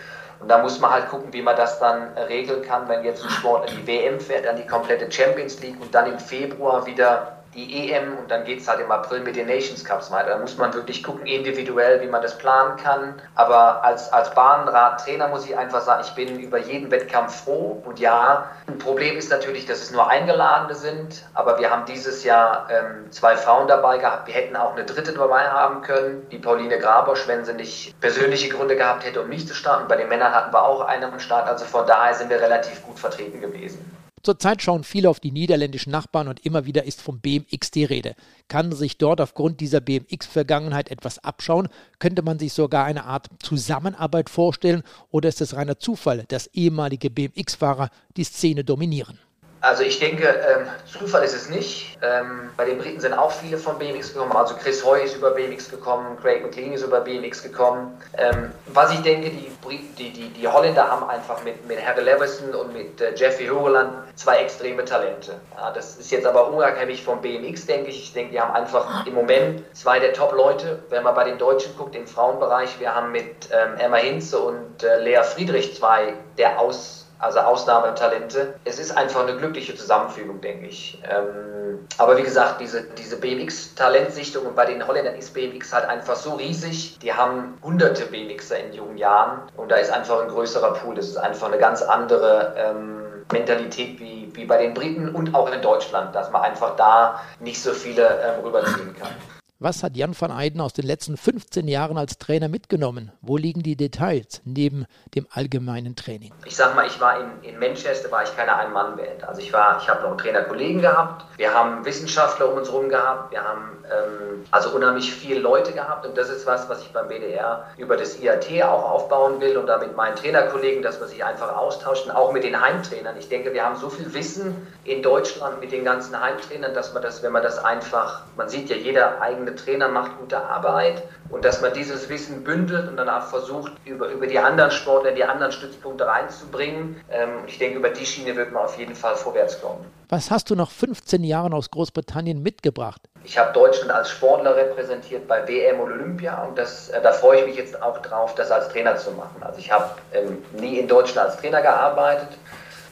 Und 0.41 0.49
da 0.49 0.57
muss 0.57 0.81
man 0.81 0.91
halt 0.91 1.11
gucken, 1.11 1.31
wie 1.35 1.43
man 1.43 1.55
das 1.55 1.79
dann 1.79 2.17
regeln 2.17 2.63
kann, 2.63 2.89
wenn 2.89 3.05
jetzt 3.05 3.23
ein 3.23 3.29
Sport 3.29 3.71
in 3.71 3.77
die 3.77 3.87
WM 3.87 4.19
fährt, 4.19 4.47
dann 4.47 4.57
die 4.57 4.67
komplette 4.67 5.13
Champions 5.13 5.61
League 5.61 5.79
und 5.79 5.95
dann 5.95 6.11
im 6.11 6.19
Februar 6.19 6.87
wieder 6.87 7.40
die 7.55 7.91
EM 7.91 8.17
und 8.17 8.31
dann 8.31 8.45
geht 8.45 8.61
es 8.61 8.69
halt 8.69 8.81
im 8.81 8.91
April 8.93 9.21
mit 9.21 9.35
den 9.35 9.47
Nations 9.47 9.85
Cups 9.85 10.11
weiter. 10.11 10.31
Da 10.31 10.39
muss 10.39 10.57
man 10.57 10.73
wirklich 10.73 11.03
gucken, 11.03 11.27
individuell, 11.27 12.01
wie 12.01 12.07
man 12.07 12.23
das 12.23 12.39
planen 12.39 12.77
kann. 12.77 13.21
Aber 13.35 13.83
als, 13.83 14.13
als 14.13 14.33
Bahnradtrainer 14.35 15.29
muss 15.29 15.47
ich 15.47 15.57
einfach 15.57 15.81
sagen, 15.81 16.03
ich 16.05 16.15
bin 16.15 16.39
über 16.39 16.59
jeden 16.59 16.91
Wettkampf 16.91 17.45
froh. 17.45 17.83
Und 17.85 17.99
ja, 17.99 18.51
ein 18.69 18.79
Problem 18.79 19.17
ist 19.17 19.31
natürlich, 19.31 19.67
dass 19.67 19.83
es 19.83 19.91
nur 19.91 20.09
Eingeladene 20.09 20.75
sind. 20.75 21.25
Aber 21.35 21.59
wir 21.59 21.71
haben 21.71 21.87
dieses 21.87 22.23
Jahr 22.23 22.69
ähm, 22.71 23.11
zwei 23.11 23.37
Frauen 23.37 23.67
dabei 23.67 23.99
gehabt. 23.99 24.29
Wir 24.29 24.35
hätten 24.35 24.55
auch 24.55 24.75
eine 24.75 24.85
dritte 24.85 25.13
dabei 25.13 25.49
haben 25.49 25.83
können, 25.83 26.29
die 26.31 26.39
Pauline 26.39 26.79
Grabosch, 26.79 27.27
wenn 27.27 27.45
sie 27.45 27.55
nicht 27.55 27.99
persönliche 28.01 28.49
Gründe 28.49 28.77
gehabt 28.77 29.05
hätte, 29.05 29.21
um 29.23 29.29
nicht 29.29 29.49
zu 29.49 29.55
starten. 29.55 29.89
Bei 29.89 29.97
den 29.97 30.09
Männern 30.09 30.33
hatten 30.33 30.53
wir 30.53 30.63
auch 30.63 30.83
eine 30.83 31.11
am 31.11 31.19
Start. 31.19 31.49
Also 31.49 31.65
von 31.65 31.85
daher 31.87 32.15
sind 32.15 32.31
wir 32.31 32.41
relativ 32.41 32.85
gut 32.87 32.99
vertreten 32.99 33.41
gewesen. 33.41 34.00
Zurzeit 34.23 34.61
schauen 34.61 34.85
viele 34.85 35.09
auf 35.09 35.21
die 35.21 35.33
niederländischen 35.33 35.91
Nachbarn 35.91 36.29
und 36.29 36.45
immer 36.45 36.67
wieder 36.67 36.85
ist 36.85 37.01
vom 37.01 37.21
BMX 37.21 37.71
die 37.71 37.85
Rede. 37.85 38.15
Kann 38.49 38.73
sich 38.73 38.99
dort 38.99 39.21
aufgrund 39.21 39.61
dieser 39.61 39.81
BMX-Vergangenheit 39.81 40.91
etwas 40.91 41.25
abschauen? 41.25 41.69
Könnte 41.99 42.23
man 42.23 42.39
sich 42.39 42.53
sogar 42.53 42.85
eine 42.85 43.05
Art 43.05 43.29
Zusammenarbeit 43.39 44.29
vorstellen 44.29 44.83
oder 45.11 45.29
ist 45.29 45.41
es 45.41 45.55
reiner 45.55 45.79
Zufall, 45.79 46.25
dass 46.29 46.49
ehemalige 46.49 47.09
BMX-Fahrer 47.09 47.89
die 48.17 48.25
Szene 48.25 48.65
dominieren? 48.65 49.19
Also 49.63 49.83
ich 49.83 49.99
denke, 49.99 50.27
ähm, 50.27 50.67
Zufall 50.91 51.23
ist 51.23 51.35
es 51.35 51.51
nicht. 51.51 51.99
Ähm, 52.03 52.51
bei 52.57 52.65
den 52.65 52.79
Briten 52.79 53.01
sind 53.01 53.13
auch 53.13 53.31
viele 53.31 53.59
von 53.59 53.79
BMX 53.79 54.15
gekommen. 54.15 54.33
Also 54.33 54.55
Chris 54.55 54.83
Hoy 54.85 55.03
ist 55.05 55.17
über 55.17 55.33
BMX 55.33 55.71
gekommen, 55.71 56.17
Craig 56.23 56.43
McLean 56.43 56.73
ist 56.73 56.83
über 56.83 57.01
BMX 57.01 57.43
gekommen. 57.43 58.01
Ähm, 58.17 58.53
was 58.69 58.93
ich 58.93 59.01
denke, 59.01 59.29
die, 59.29 59.51
die, 59.99 60.11
die, 60.11 60.29
die 60.31 60.49
Holländer 60.49 60.89
haben 60.89 61.09
einfach 61.11 61.45
mit, 61.45 61.67
mit 61.69 61.85
Harry 61.85 62.03
Levison 62.03 62.55
und 62.55 62.73
mit 62.73 63.01
äh, 63.03 63.15
Jeffrey 63.15 63.49
Hogeland 63.49 63.93
zwei 64.17 64.39
extreme 64.39 64.85
Talente. 64.85 65.35
Ja, 65.57 65.71
das 65.73 65.97
ist 65.97 66.11
jetzt 66.11 66.27
aber 66.27 66.49
unabhängig 66.49 67.05
vom 67.05 67.21
BMX, 67.21 67.67
denke 67.67 67.91
ich. 67.91 68.03
Ich 68.05 68.13
denke, 68.15 68.33
die 68.33 68.41
haben 68.41 68.55
einfach 68.55 69.07
im 69.07 69.15
Moment 69.15 69.63
zwei 69.77 69.99
der 69.99 70.15
Top-Leute. 70.15 70.79
Wenn 70.89 71.03
man 71.03 71.15
bei 71.15 71.25
den 71.25 71.37
Deutschen 71.37 71.77
guckt, 71.77 71.95
im 71.95 72.07
Frauenbereich, 72.07 72.81
wir 72.81 72.95
haben 72.95 73.13
mit 73.13 73.51
ähm, 73.53 73.77
Emma 73.79 73.97
Hinze 73.99 74.39
und 74.39 74.83
äh, 74.83 75.03
Lea 75.03 75.23
Friedrich 75.23 75.77
zwei 75.77 76.15
der 76.39 76.59
aus 76.59 77.01
also 77.21 77.41
Ausnahmetalente. 77.41 78.55
Es 78.65 78.79
ist 78.79 78.97
einfach 78.97 79.23
eine 79.23 79.37
glückliche 79.37 79.75
Zusammenfügung, 79.75 80.41
denke 80.41 80.67
ich. 80.67 81.01
Ähm, 81.05 81.87
aber 81.99 82.17
wie 82.17 82.23
gesagt, 82.23 82.61
diese, 82.61 82.83
diese 82.83 83.17
BMX-Talentsichtung 83.19 84.47
und 84.47 84.57
bei 84.57 84.67
den 84.67 84.87
Holländern 84.87 85.15
ist 85.15 85.35
BMX 85.35 85.73
halt 85.73 85.87
einfach 85.87 86.17
so 86.17 86.35
riesig. 86.35 86.99
Die 87.01 87.13
haben 87.13 87.59
hunderte 87.63 88.07
BMXer 88.07 88.59
in 88.59 88.73
jungen 88.73 88.97
Jahren 88.97 89.43
und 89.57 89.71
da 89.71 89.77
ist 89.77 89.91
einfach 89.91 90.23
ein 90.23 90.29
größerer 90.29 90.75
Pool. 90.75 90.95
Das 90.95 91.07
ist 91.07 91.17
einfach 91.17 91.49
eine 91.49 91.59
ganz 91.59 91.83
andere 91.83 92.55
ähm, 92.57 93.01
Mentalität 93.33 94.01
wie, 94.01 94.31
wie 94.35 94.45
bei 94.45 94.59
den 94.59 94.75
Briten 94.75 95.15
und 95.15 95.35
auch 95.35 95.51
in 95.53 95.63
Deutschland, 95.63 96.15
dass 96.15 96.31
man 96.31 96.43
einfach 96.43 96.77
da 96.77 97.21
nicht 97.39 97.63
so 97.63 97.73
viele 97.73 98.07
ähm, 98.23 98.45
rüberziehen 98.45 98.97
kann. 98.99 99.15
Was 99.63 99.83
hat 99.83 99.95
Jan 99.95 100.19
van 100.19 100.31
Eyden 100.31 100.59
aus 100.63 100.73
den 100.73 100.87
letzten 100.87 101.19
15 101.19 101.69
Jahren 101.69 101.99
als 101.99 102.17
Trainer 102.17 102.49
mitgenommen? 102.49 103.13
Wo 103.21 103.37
liegen 103.37 103.63
die 103.63 103.77
Details 103.77 104.41
neben 104.47 104.87
dem 105.15 105.27
allgemeinen 105.31 105.97
Training? 105.97 106.33
Ich 106.47 106.57
sag 106.57 106.75
mal, 106.75 106.87
ich 106.87 106.99
war 106.99 107.21
in, 107.21 107.43
in 107.43 107.59
Manchester, 107.59 108.11
war 108.11 108.23
ich 108.23 108.35
keine 108.35 108.57
Ein-Mann-Band. 108.57 109.23
Also 109.23 109.43
ich 109.43 109.53
war, 109.53 109.79
ich 109.79 109.87
habe 109.87 110.09
noch 110.09 110.17
Trainerkollegen 110.17 110.81
gehabt, 110.81 111.27
wir 111.37 111.53
haben 111.53 111.85
Wissenschaftler 111.85 112.51
um 112.51 112.57
uns 112.57 112.71
herum 112.71 112.89
gehabt, 112.89 113.33
wir 113.33 113.45
haben 113.45 113.85
ähm, 113.85 114.47
also 114.51 114.71
unheimlich 114.71 115.13
viele 115.13 115.41
Leute 115.41 115.73
gehabt 115.73 116.07
und 116.07 116.17
das 116.17 116.31
ist 116.31 116.47
was, 116.47 116.69
was 116.71 116.81
ich 116.81 116.93
beim 116.95 117.09
BDR 117.09 117.67
über 117.77 117.99
das 117.99 118.19
IAT 118.19 118.63
auch 118.63 118.91
aufbauen 118.91 119.43
will 119.43 119.59
und 119.59 119.67
da 119.67 119.77
mit 119.77 119.95
meinen 119.95 120.17
Trainerkollegen, 120.17 120.83
dass 120.83 121.01
man 121.01 121.09
sich 121.11 121.23
einfach 121.23 121.55
austauscht 121.55 122.07
und 122.07 122.13
auch 122.13 122.33
mit 122.33 122.45
den 122.45 122.59
Heimtrainern. 122.59 123.17
Ich 123.19 123.29
denke, 123.29 123.53
wir 123.53 123.65
haben 123.65 123.77
so 123.77 123.91
viel 123.91 124.13
Wissen 124.15 124.67
in 124.85 125.03
Deutschland 125.03 125.61
mit 125.61 125.71
den 125.71 125.85
ganzen 125.85 126.19
Heimtrainern, 126.19 126.73
dass 126.73 126.95
man 126.95 127.03
das, 127.03 127.23
wenn 127.23 127.33
man 127.33 127.43
das 127.43 127.63
einfach, 127.63 128.23
man 128.37 128.49
sieht 128.49 128.71
ja, 128.71 128.77
jeder 128.77 129.21
eigene 129.21 129.50
der 129.51 129.57
Trainer 129.57 129.89
macht 129.89 130.19
gute 130.19 130.39
Arbeit 130.39 131.03
und 131.29 131.45
dass 131.45 131.61
man 131.61 131.73
dieses 131.73 132.09
Wissen 132.09 132.45
bündelt 132.45 132.89
und 132.89 132.97
danach 132.97 133.29
versucht, 133.29 133.73
über, 133.85 134.09
über 134.09 134.27
die 134.27 134.39
anderen 134.39 134.71
Sportler, 134.71 135.13
die 135.13 135.25
anderen 135.25 135.53
Stützpunkte 135.53 136.07
reinzubringen. 136.07 137.01
Ähm, 137.11 137.31
ich 137.47 137.59
denke, 137.59 137.79
über 137.79 137.91
die 137.91 138.07
Schiene 138.07 138.37
wird 138.37 138.53
man 138.53 138.65
auf 138.65 138.79
jeden 138.79 138.95
Fall 138.95 139.15
vorwärts 139.17 139.61
kommen. 139.61 139.85
Was 140.09 140.31
hast 140.31 140.51
du 140.51 140.57
nach 140.57 140.71
15 140.71 141.23
Jahren 141.23 141.53
aus 141.53 141.71
Großbritannien 141.71 142.43
mitgebracht? 142.43 143.03
Ich 143.23 143.39
habe 143.39 143.53
Deutschland 143.53 143.93
als 143.93 144.11
Sportler 144.11 144.57
repräsentiert 144.57 145.29
bei 145.29 145.47
WM 145.47 145.79
und 145.81 145.93
Olympia 145.93 146.43
und 146.45 146.59
das, 146.59 146.89
äh, 146.89 147.01
da 147.03 147.13
freue 147.13 147.41
ich 147.41 147.47
mich 147.47 147.57
jetzt 147.57 147.81
auch 147.81 147.99
drauf, 147.99 148.35
das 148.35 148.51
als 148.51 148.69
Trainer 148.69 148.97
zu 148.97 149.11
machen. 149.13 149.43
Also 149.43 149.59
ich 149.59 149.71
habe 149.71 149.91
ähm, 150.13 150.39
nie 150.53 150.79
in 150.79 150.89
Deutschland 150.89 151.29
als 151.29 151.41
Trainer 151.41 151.63
gearbeitet 151.63 152.29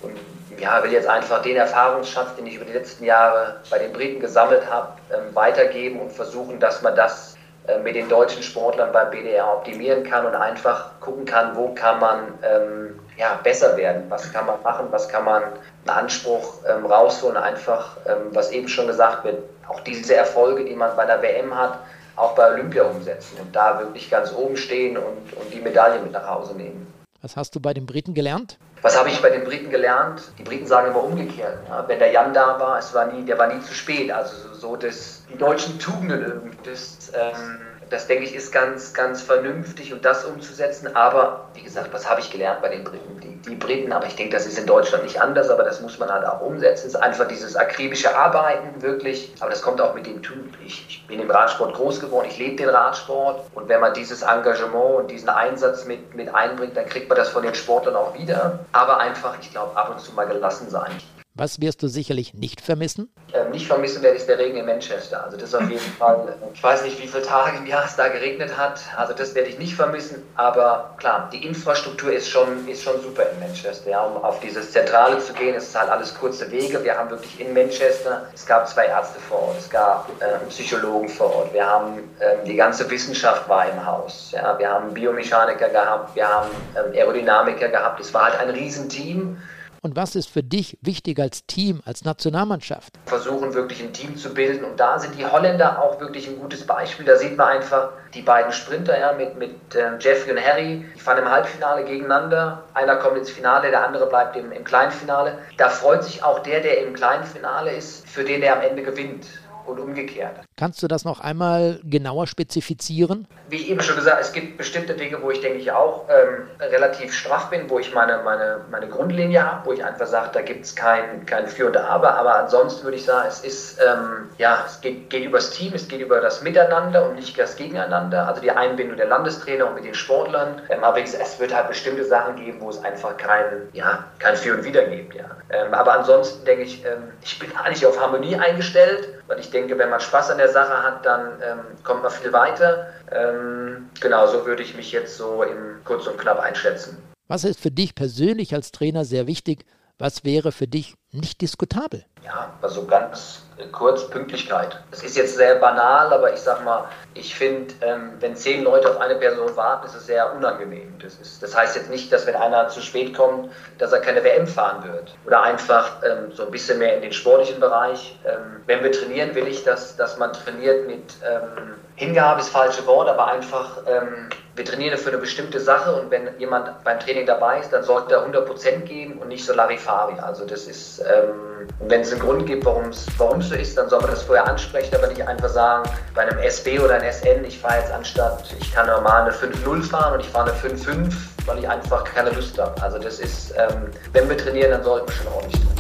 und 0.03 0.17
ja, 0.61 0.83
will 0.83 0.93
jetzt 0.93 1.09
einfach 1.09 1.43
den 1.43 1.57
Erfahrungsschatz, 1.57 2.37
den 2.37 2.47
ich 2.47 2.57
über 2.57 2.65
die 2.65 2.73
letzten 2.73 3.05
Jahre 3.05 3.61
bei 3.71 3.79
den 3.79 3.93
Briten 3.93 4.21
gesammelt 4.21 4.69
habe, 4.69 4.93
ähm, 5.13 5.35
weitergeben 5.35 6.01
und 6.01 6.13
versuchen, 6.13 6.59
dass 6.59 6.83
man 6.83 6.97
das 6.97 7.37
äh, 7.69 7.79
mit 7.79 7.95
den 7.95 8.09
deutschen 8.09 8.43
Sportlern 8.43 8.93
beim 8.93 9.11
BDR 9.11 9.53
optimieren 9.53 10.03
kann 10.05 10.27
und 10.27 10.35
einfach 10.35 10.99
gucken 11.01 11.25
kann, 11.25 11.55
wo 11.55 11.75
kann 11.75 12.01
man 12.01 12.35
ähm, 12.43 12.99
ja, 13.17 13.39
besser 13.43 13.77
werden, 13.77 14.05
was 14.09 14.33
kann 14.33 14.47
man 14.47 14.63
machen, 14.63 14.87
was 14.91 15.09
kann 15.09 15.25
man 15.25 15.43
einen 15.43 15.99
Anspruch 15.99 16.55
ähm, 16.69 16.87
rausholen, 16.87 17.37
einfach, 17.37 17.97
ähm, 18.07 18.31
was 18.33 18.51
eben 18.53 18.69
schon 18.69 18.87
gesagt 18.87 19.25
wird, 19.25 19.43
auch 19.69 19.81
diese 19.81 20.15
Erfolge, 20.15 20.65
die 20.65 20.75
man 20.75 20.97
bei 20.97 21.05
der 21.05 21.21
WM 21.21 21.55
hat, 21.55 21.79
auch 22.17 22.35
bei 22.35 22.51
Olympia 22.53 22.85
umsetzen 22.85 23.39
und 23.41 23.55
da 23.55 23.79
wirklich 23.79 24.11
ganz 24.11 24.33
oben 24.33 24.57
stehen 24.57 24.97
und, 24.97 25.33
und 25.35 25.53
die 25.53 25.61
Medaille 25.61 26.01
mit 26.01 26.13
nach 26.13 26.27
Hause 26.27 26.55
nehmen. 26.55 26.93
Was 27.21 27.37
hast 27.37 27.55
du 27.55 27.61
bei 27.61 27.75
den 27.75 27.87
Briten 27.87 28.15
gelernt? 28.15 28.59
Was 28.83 28.99
habe 28.99 29.09
ich 29.09 29.21
bei 29.21 29.31
den 29.31 29.45
Briten 29.45 29.71
gelernt? 29.71 30.23
Die 30.39 30.43
Briten 30.43 30.67
sagen 30.67 30.89
immer 30.89 31.03
umgekehrt. 31.03 31.59
Ja, 31.69 31.87
wenn 31.89 31.99
der 31.99 32.13
Jan 32.13 32.33
da 32.33 32.61
war, 32.61 32.79
es 32.79 32.95
war 32.95 33.07
nie, 33.07 33.25
der 33.25 33.39
war 33.39 33.53
nie 33.53 33.61
zu 33.61 33.75
spät. 33.75 34.11
Also 34.11 34.37
so, 34.37 34.55
so 34.55 34.77
das, 34.77 35.23
die 35.33 35.39
deutschen 35.39 35.79
Tugenden. 35.79 36.57
Das, 36.65 37.13
ähm, 37.15 37.61
das 37.91 38.07
denke 38.07 38.25
ich 38.25 38.35
ist 38.35 38.53
ganz, 38.53 38.93
ganz 38.95 39.23
vernünftig 39.23 39.93
und 39.93 40.05
das 40.05 40.25
umzusetzen. 40.25 40.95
Aber 40.95 41.49
wie 41.55 41.63
gesagt, 41.63 41.93
was 41.93 42.09
habe 42.09 42.21
ich 42.21 42.31
gelernt 42.31 42.61
bei 42.63 42.69
den 42.69 42.85
Briten? 42.85 43.21
Die, 43.21 43.51
die 43.51 43.55
Briten, 43.55 43.93
aber 43.93 44.07
ich 44.07 44.17
denke, 44.17 44.37
das 44.37 44.47
ist 44.47 44.59
in 44.59 44.67
Deutschland 44.67 45.05
nicht 45.05 45.21
anders, 45.21 45.51
aber 45.51 45.63
das 45.63 45.81
muss 45.81 45.99
man 45.99 46.11
halt 46.11 46.27
auch 46.27 46.41
umsetzen. 46.41 46.89
Es 46.89 46.95
ist 46.95 46.97
einfach 46.97 47.29
dieses 47.29 47.57
akribische 47.57 48.17
Arbeiten 48.17 48.81
wirklich. 48.83 49.33
Aber 49.41 49.51
das 49.51 49.63
kommt 49.63 49.81
auch 49.81 49.95
mit 49.95 50.07
dem 50.07 50.23
Tun. 50.23 50.53
Ich, 50.65 50.85
ich 50.89 51.07
bin 51.07 51.21
im 51.21 51.31
Radsport 51.31 51.75
groß 51.75 52.01
geworden, 52.01 52.27
ich 52.29 52.39
lebe 52.39 52.57
den 52.57 52.69
Radsport 52.69 53.45
und 53.55 53.69
wenn 53.69 53.81
man 53.81 53.95
dieses 53.95 54.23
Engagement 54.23 54.97
und 54.97 55.11
diesen 55.11 55.29
Einsatz 55.29 55.85
mit, 55.87 56.15
mit 56.15 56.35
einbringt, 56.35 56.77
dann 56.77 56.87
kriegt 56.87 57.09
man 57.09 57.17
das 57.17 57.29
von 57.29 57.43
den 57.43 57.55
Sportlern 57.55 57.97
auch 57.97 58.15
wieder. 58.19 58.61
Aber 58.73 58.99
einfach, 59.01 59.35
ich 59.41 59.51
glaube, 59.51 59.77
ab 59.77 59.91
und 59.91 60.01
zu 60.01 60.13
mal 60.13 60.27
gelassen 60.27 60.69
sein. 60.71 60.91
Was 61.39 61.61
wirst 61.61 61.85
du 61.85 61.87
sicherlich 61.87 62.35
nicht 62.35 62.61
vermissen? 62.61 63.15
Ähm, 63.33 63.53
nicht 63.53 63.69
vermissen 63.69 64.03
werde 64.03 64.17
ich 64.17 64.27
der 64.27 64.41
Regen 64.41 64.57
in 64.57 64.67
Manchester. 64.67 65.23
Also 65.23 65.37
das 65.37 65.55
auf 65.55 65.71
jeden 65.71 65.79
Fall, 65.79 66.35
ich 66.53 66.61
weiß 66.61 66.83
nicht, 66.83 67.01
wie 67.01 67.07
viele 67.07 67.23
Tage 67.23 67.59
im 67.59 67.67
Jahr 67.67 67.85
es 67.85 67.95
da 67.95 68.09
geregnet 68.09 68.57
hat. 68.57 68.81
Also 68.97 69.13
das 69.13 69.37
werde 69.37 69.49
ich 69.49 69.57
nicht 69.57 69.77
vermissen. 69.77 70.21
Aber 70.35 70.97
klar, 70.97 71.31
die 71.33 71.47
Infrastruktur 71.47 72.13
ist 72.13 72.29
schon, 72.29 72.67
ist 72.67 72.83
schon 72.83 73.01
super 73.03 73.23
in 73.31 73.39
Manchester. 73.39 73.89
Ja, 73.89 74.03
um 74.03 74.25
auf 74.25 74.41
dieses 74.41 74.73
Zentrale 74.73 75.21
zu 75.21 75.33
gehen, 75.33 75.55
ist 75.55 75.79
halt 75.79 75.89
alles 75.89 76.13
kurze 76.13 76.51
Wege. 76.51 76.83
Wir 76.83 76.99
haben 76.99 77.09
wirklich 77.09 77.39
in 77.39 77.55
Manchester, 77.55 78.27
es 78.35 78.45
gab 78.45 78.69
zwei 78.69 78.87
Ärzte 78.87 79.21
vor 79.21 79.41
Ort, 79.43 79.59
es 79.59 79.71
gab 79.71 80.11
äh, 80.19 80.45
Psychologen 80.49 81.09
vor 81.09 81.33
Ort. 81.37 81.55
Wir 81.55 81.65
haben, 81.65 81.99
ähm, 82.21 82.45
die 82.47 82.57
ganze 82.57 82.91
Wissenschaft 82.91 83.49
war 83.49 83.71
im 83.71 83.87
Haus. 83.87 84.33
Ja, 84.33 84.59
wir 84.59 84.69
haben 84.69 84.93
Biomechaniker 84.93 85.69
gehabt, 85.69 86.17
wir 86.17 86.27
haben 86.27 86.51
ähm, 86.75 86.93
Aerodynamiker 86.95 87.69
gehabt. 87.69 88.01
Es 88.01 88.13
war 88.13 88.25
halt 88.25 88.41
ein 88.41 88.51
Riesenteam. 88.51 89.39
Und 89.83 89.97
was 89.97 90.17
ist 90.17 90.29
für 90.29 90.43
dich 90.43 90.79
wichtig 90.83 91.19
als 91.21 91.47
Team, 91.47 91.83
als 91.85 92.05
Nationalmannschaft? 92.05 92.95
Versuchen 93.07 93.55
wirklich 93.55 93.83
ein 93.83 93.93
Team 93.93 94.17
zu 94.17 94.35
bilden. 94.35 94.65
Und 94.65 94.79
da 94.81 94.99
sind 94.99 95.19
die 95.19 95.25
Holländer 95.25 95.83
auch 95.83 96.01
wirklich 96.01 96.29
ein 96.29 96.39
gutes 96.39 96.67
Beispiel. 96.67 97.07
Da 97.07 97.17
sieht 97.17 97.37
man 97.37 97.49
einfach 97.49 97.91
die 98.15 98.23
beiden 98.23 98.53
Sprinter 98.53 98.99
ja, 98.99 99.13
mit, 99.13 99.39
mit 99.39 99.75
äh, 99.75 99.97
Jeffrey 99.99 100.33
und 100.33 100.45
Harry. 100.45 100.85
Die 100.95 101.01
fahren 101.01 101.19
im 101.19 101.31
Halbfinale 101.31 101.85
gegeneinander. 101.85 102.65
Einer 102.75 102.97
kommt 102.97 103.19
ins 103.19 103.31
Finale, 103.31 103.71
der 103.71 103.87
andere 103.87 104.07
bleibt 104.09 104.37
im, 104.37 104.53
im 104.53 104.65
Kleinfinale. 104.65 105.39
Da 105.57 105.69
freut 105.69 106.05
sich 106.05 106.23
auch 106.23 106.41
der, 106.41 106.61
der 106.61 106.85
im 106.87 106.95
Kleinfinale 106.95 107.73
ist, 107.73 108.09
für 108.09 108.25
den 108.25 108.43
er 108.43 108.57
am 108.57 108.63
Ende 108.63 108.83
gewinnt 108.83 109.27
und 109.67 109.79
umgekehrt. 109.79 110.48
Kannst 110.59 110.83
du 110.83 110.89
das 110.89 111.05
noch 111.05 111.21
einmal 111.21 111.79
genauer 111.85 112.27
spezifizieren? 112.27 113.29
Wie 113.49 113.71
eben 113.71 113.81
schon 113.81 113.95
gesagt, 113.95 114.21
es 114.21 114.33
gibt 114.33 114.59
bestimmte 114.59 114.95
Dinge, 114.95 115.23
wo 115.23 115.31
ich 115.31 115.41
denke 115.41 115.59
ich 115.59 115.71
auch 115.71 116.07
ähm, 116.09 116.49
relativ 116.61 117.15
straff 117.15 117.49
bin, 117.49 117.71
wo 117.71 117.79
ich 117.79 117.95
meine, 117.95 118.21
meine, 118.25 118.63
meine 118.69 118.89
Grundlinie 118.89 119.41
habe, 119.45 119.67
wo 119.67 119.73
ich 119.73 119.85
einfach 119.85 120.09
sage, 120.09 120.31
da 120.33 120.43
gibt 120.43 120.65
es 120.65 120.75
kein, 120.75 121.25
kein 121.27 121.47
Für 121.47 121.69
und 121.69 121.77
Aber. 121.77 122.13
Aber 122.17 122.35
ansonsten 122.35 122.83
würde 122.83 122.97
ich 122.97 123.05
sagen, 123.05 123.29
es 123.29 123.45
ist, 123.45 123.79
ähm, 123.79 124.31
ja, 124.39 124.65
es 124.67 124.81
geht, 124.81 125.09
geht 125.11 125.25
über 125.25 125.39
das 125.39 125.51
Team, 125.51 125.75
es 125.75 125.87
geht 125.87 126.01
über 126.01 126.21
das 126.21 126.43
Miteinander 126.43 127.09
und 127.09 127.15
nicht 127.15 127.39
das 127.39 127.55
Gegeneinander. 127.55 128.27
Also 128.27 128.41
die 128.41 128.51
Einbindung 128.51 128.97
der 128.97 129.07
Landestrainer 129.07 129.69
und 129.69 129.77
mit 129.77 129.85
den 129.85 129.95
Sportlern. 129.95 130.61
Ähm, 130.71 130.83
aber 130.83 131.01
es 131.01 131.39
wird 131.39 131.55
halt 131.55 131.69
bestimmte 131.69 132.05
Sachen 132.05 132.35
geben, 132.35 132.61
wo 132.61 132.71
es 132.71 132.83
einfach 132.83 133.17
kein, 133.17 133.69
ja, 133.75 134.07
kein 134.19 134.35
Für 134.35 134.55
und 134.55 134.65
Wider 134.65 134.83
gibt. 134.87 135.15
Ja. 135.15 135.27
Ähm, 135.51 135.73
aber 135.73 135.93
ansonsten 135.93 136.45
denke 136.45 136.65
ich, 136.65 136.85
ähm, 136.85 137.13
ich 137.23 137.39
bin 137.39 137.57
eigentlich 137.57 137.87
auf 137.87 138.01
Harmonie 138.01 138.35
eingestellt, 138.35 139.09
weil 139.29 139.39
ich 139.39 139.51
denke, 139.51 139.79
wenn 139.79 139.91
man 139.91 140.01
Spaß 140.01 140.31
an 140.31 140.39
der 140.39 140.48
Sache 140.51 140.83
hat, 140.83 141.05
dann 141.05 141.41
ähm, 141.43 141.61
kommt 141.83 142.03
man 142.03 142.11
viel 142.11 142.33
weiter. 142.33 142.89
Ähm, 143.11 143.91
genau, 144.01 144.27
so 144.27 144.47
würde 144.47 144.63
ich 144.63 144.75
mich 144.75 144.93
jetzt 144.93 145.17
so 145.17 145.43
im 145.43 145.81
kurz 145.85 146.07
und 146.07 146.19
knapp 146.19 146.41
einschätzen. 146.41 146.99
Was 147.29 147.45
ist 147.45 147.61
für 147.61 147.71
dich 147.71 147.95
persönlich 147.95 148.55
als 148.55 148.73
Trainer 148.73 149.05
sehr 149.05 149.27
wichtig? 149.27 149.65
Was 149.99 150.25
wäre 150.25 150.53
für 150.53 150.67
dich 150.67 150.95
nicht 151.13 151.41
diskutabel? 151.41 152.05
Ja, 152.25 152.53
also 152.61 152.85
ganz 152.85 153.43
kurz 153.73 154.09
Pünktlichkeit. 154.11 154.79
Das 154.91 155.03
ist 155.03 155.17
jetzt 155.17 155.37
sehr 155.37 155.57
banal, 155.57 156.13
aber 156.13 156.33
ich 156.33 156.41
sag 156.41 156.65
mal, 156.65 156.85
ich 157.15 157.35
finde, 157.35 157.75
ähm, 157.81 158.13
wenn 158.21 158.37
zehn 158.37 158.63
Leute 158.63 158.91
auf 158.91 159.01
eine 159.01 159.17
Person 159.17 159.57
warten, 159.57 159.87
ist 159.87 159.95
es 159.95 160.07
sehr 160.07 160.33
unangenehm. 160.35 160.99
Das, 161.01 161.15
ist, 161.15 161.43
das 161.43 161.57
heißt 161.57 161.77
jetzt 161.77 161.91
nicht, 161.91 162.13
dass 162.13 162.27
wenn 162.27 162.37
einer 162.37 162.69
zu 162.69 162.81
spät 162.81 163.15
kommt, 163.17 163.51
dass 163.79 163.93
er 163.93 164.01
keine 164.01 164.23
WM 164.23 164.47
fahren 164.47 164.85
wird. 164.85 165.15
Oder 165.27 165.43
einfach 165.43 166.03
ähm, 166.05 166.33
so 166.33 166.45
ein 166.45 166.51
bisschen 166.51 166.79
mehr 166.79 166.95
in 166.97 167.03
den 167.03 167.13
sportlichen 167.13 167.61
Bereich. 167.61 168.19
Ähm, 168.27 168.63
wenn 168.67 168.83
wir 168.83 168.93
trainieren, 168.93 169.35
will 169.35 169.47
ich, 169.47 169.65
dass, 169.65 169.97
dass 169.97 170.19
man 170.19 170.33
trainiert 170.33 170.87
mit 170.87 171.15
ähm, 171.27 171.75
Hingabe 171.97 172.41
ist 172.41 172.51
falsche 172.51 172.87
Wort, 172.87 173.09
aber 173.09 173.27
einfach 173.27 173.79
ähm, 173.87 174.29
wir 174.59 174.65
trainieren 174.65 174.99
für 174.99 175.11
eine 175.11 175.19
bestimmte 175.19 175.61
Sache 175.61 175.95
und 175.95 176.11
wenn 176.11 176.37
jemand 176.39 176.85
beim 176.85 176.99
Training 176.99 177.27
dabei 177.27 177.61
ist, 177.61 177.73
dann 177.73 177.85
sollte 177.85 178.15
er 178.15 178.27
100% 178.27 178.81
geben 178.81 179.19
und 179.19 179.29
nicht 179.29 179.47
so 179.47 179.55
Larifari. 179.55 180.19
Also 180.19 180.45
das 180.45 180.67
ist, 180.67 180.98
ähm, 181.01 181.49
wenn 181.87 182.01
es 182.01 182.13
einen 182.13 182.21
Grund 182.21 182.47
gibt, 182.47 182.65
warum 182.65 182.89
es 182.89 183.07
so 183.49 183.55
ist, 183.55 183.77
dann 183.77 183.89
soll 183.89 184.01
man 184.01 184.11
das 184.11 184.23
vorher 184.23 184.47
ansprechen, 184.47 184.95
aber 184.95 185.07
nicht 185.09 185.27
einfach 185.27 185.49
sagen, 185.49 185.89
bei 186.15 186.23
einem 186.23 186.39
SB 186.39 186.79
oder 186.81 186.95
einem 186.95 187.11
SN, 187.13 187.45
ich 187.45 187.59
fahre 187.59 187.81
jetzt 187.81 187.93
anstatt, 187.93 188.55
ich 188.59 188.73
kann 188.73 188.87
normal 188.87 189.23
eine 189.23 189.33
5-0 189.33 189.83
fahren 189.83 190.15
und 190.15 190.21
ich 190.21 190.29
fahre 190.29 190.51
eine 190.51 190.75
5-5, 190.75 191.13
weil 191.47 191.59
ich 191.59 191.69
einfach 191.69 192.05
keine 192.05 192.31
Lust 192.31 192.59
habe. 192.59 192.81
Also 192.83 192.99
das 192.99 193.21
ist, 193.21 193.55
ähm, 193.57 193.91
wenn 194.13 194.29
wir 194.29 194.37
trainieren, 194.37 194.71
dann 194.73 194.85
sollten 194.85 195.09
wir 195.09 195.15
schon 195.15 195.33
ordentlich 195.33 195.61
trainieren. 195.61 195.78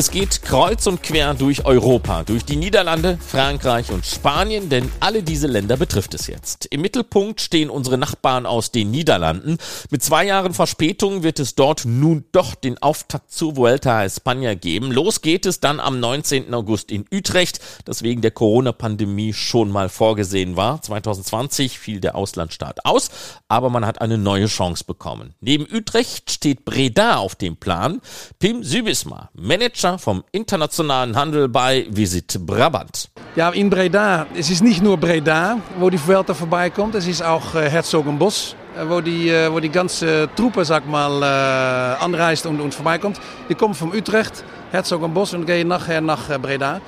Es 0.00 0.10
geht 0.10 0.40
kreuz 0.40 0.86
und 0.86 1.02
quer 1.02 1.34
durch 1.34 1.66
Europa, 1.66 2.22
durch 2.22 2.46
die 2.46 2.56
Niederlande, 2.56 3.18
Frankreich 3.20 3.90
und 3.90 4.06
Spanien, 4.06 4.70
denn 4.70 4.90
alle 4.98 5.22
diese 5.22 5.46
Länder 5.46 5.76
betrifft 5.76 6.14
es 6.14 6.26
jetzt. 6.26 6.64
Im 6.70 6.80
Mittelpunkt 6.80 7.42
stehen 7.42 7.68
unsere 7.68 7.98
Nachbarn 7.98 8.46
aus 8.46 8.70
den 8.70 8.90
Niederlanden. 8.90 9.58
Mit 9.90 10.02
zwei 10.02 10.24
Jahren 10.24 10.54
Verspätung 10.54 11.22
wird 11.22 11.38
es 11.38 11.54
dort 11.54 11.84
nun 11.84 12.24
doch 12.32 12.54
den 12.54 12.82
Auftakt 12.82 13.30
zur 13.30 13.56
Vuelta 13.56 13.98
a 13.98 14.04
España 14.04 14.54
geben. 14.54 14.90
Los 14.90 15.20
geht 15.20 15.44
es 15.44 15.60
dann 15.60 15.80
am 15.80 16.00
19. 16.00 16.54
August 16.54 16.90
in 16.90 17.04
Utrecht, 17.12 17.60
das 17.84 18.02
wegen 18.02 18.22
der 18.22 18.30
Corona-Pandemie 18.30 19.34
schon 19.34 19.70
mal 19.70 19.90
vorgesehen 19.90 20.56
war. 20.56 20.80
2020 20.80 21.78
fiel 21.78 22.00
der 22.00 22.14
Auslandstart 22.14 22.86
aus, 22.86 23.10
aber 23.48 23.68
man 23.68 23.84
hat 23.84 24.00
eine 24.00 24.16
neue 24.16 24.46
Chance 24.46 24.84
bekommen. 24.84 25.34
Neben 25.42 25.66
Utrecht 25.70 26.30
steht 26.30 26.64
Breda 26.64 27.16
auf 27.16 27.34
dem 27.34 27.58
Plan. 27.58 28.00
Pim 28.38 28.64
Sübisma, 28.64 29.28
Manager 29.34 29.89
vom 29.98 30.24
internationalen 30.32 31.16
Handel 31.16 31.48
bei 31.48 31.86
Visit 31.90 32.38
Brabant. 32.46 33.10
Ja, 33.36 33.50
in 33.50 33.70
Breda. 33.70 34.26
Es 34.34 34.50
ist 34.50 34.62
nicht 34.62 34.82
nur 34.82 34.96
Breda, 34.96 35.58
wo 35.78 35.90
die 35.90 35.98
Vuelta 35.98 36.34
vorbeikommt. 36.34 36.94
Es 36.94 37.06
ist 37.06 37.22
auch 37.22 37.54
äh, 37.54 37.70
Herzogenbosch, 37.70 38.54
äh, 38.76 38.88
wo 38.88 39.00
die, 39.00 39.28
äh, 39.28 39.52
wo 39.52 39.60
die 39.60 39.68
ganze 39.68 40.28
Truppe, 40.36 40.64
sag 40.64 40.88
mal, 40.88 41.22
äh, 41.22 42.04
anreist 42.04 42.46
und, 42.46 42.60
und 42.60 42.74
vorbeikommt. 42.74 43.20
Die 43.48 43.54
kommen 43.54 43.74
von 43.74 43.94
Utrecht, 43.94 44.44
Herzogenbosch 44.70 45.34
und 45.34 45.46
gehen 45.46 45.68
nachher 45.68 46.00
nach 46.00 46.30
äh, 46.30 46.38
Breda. 46.38 46.80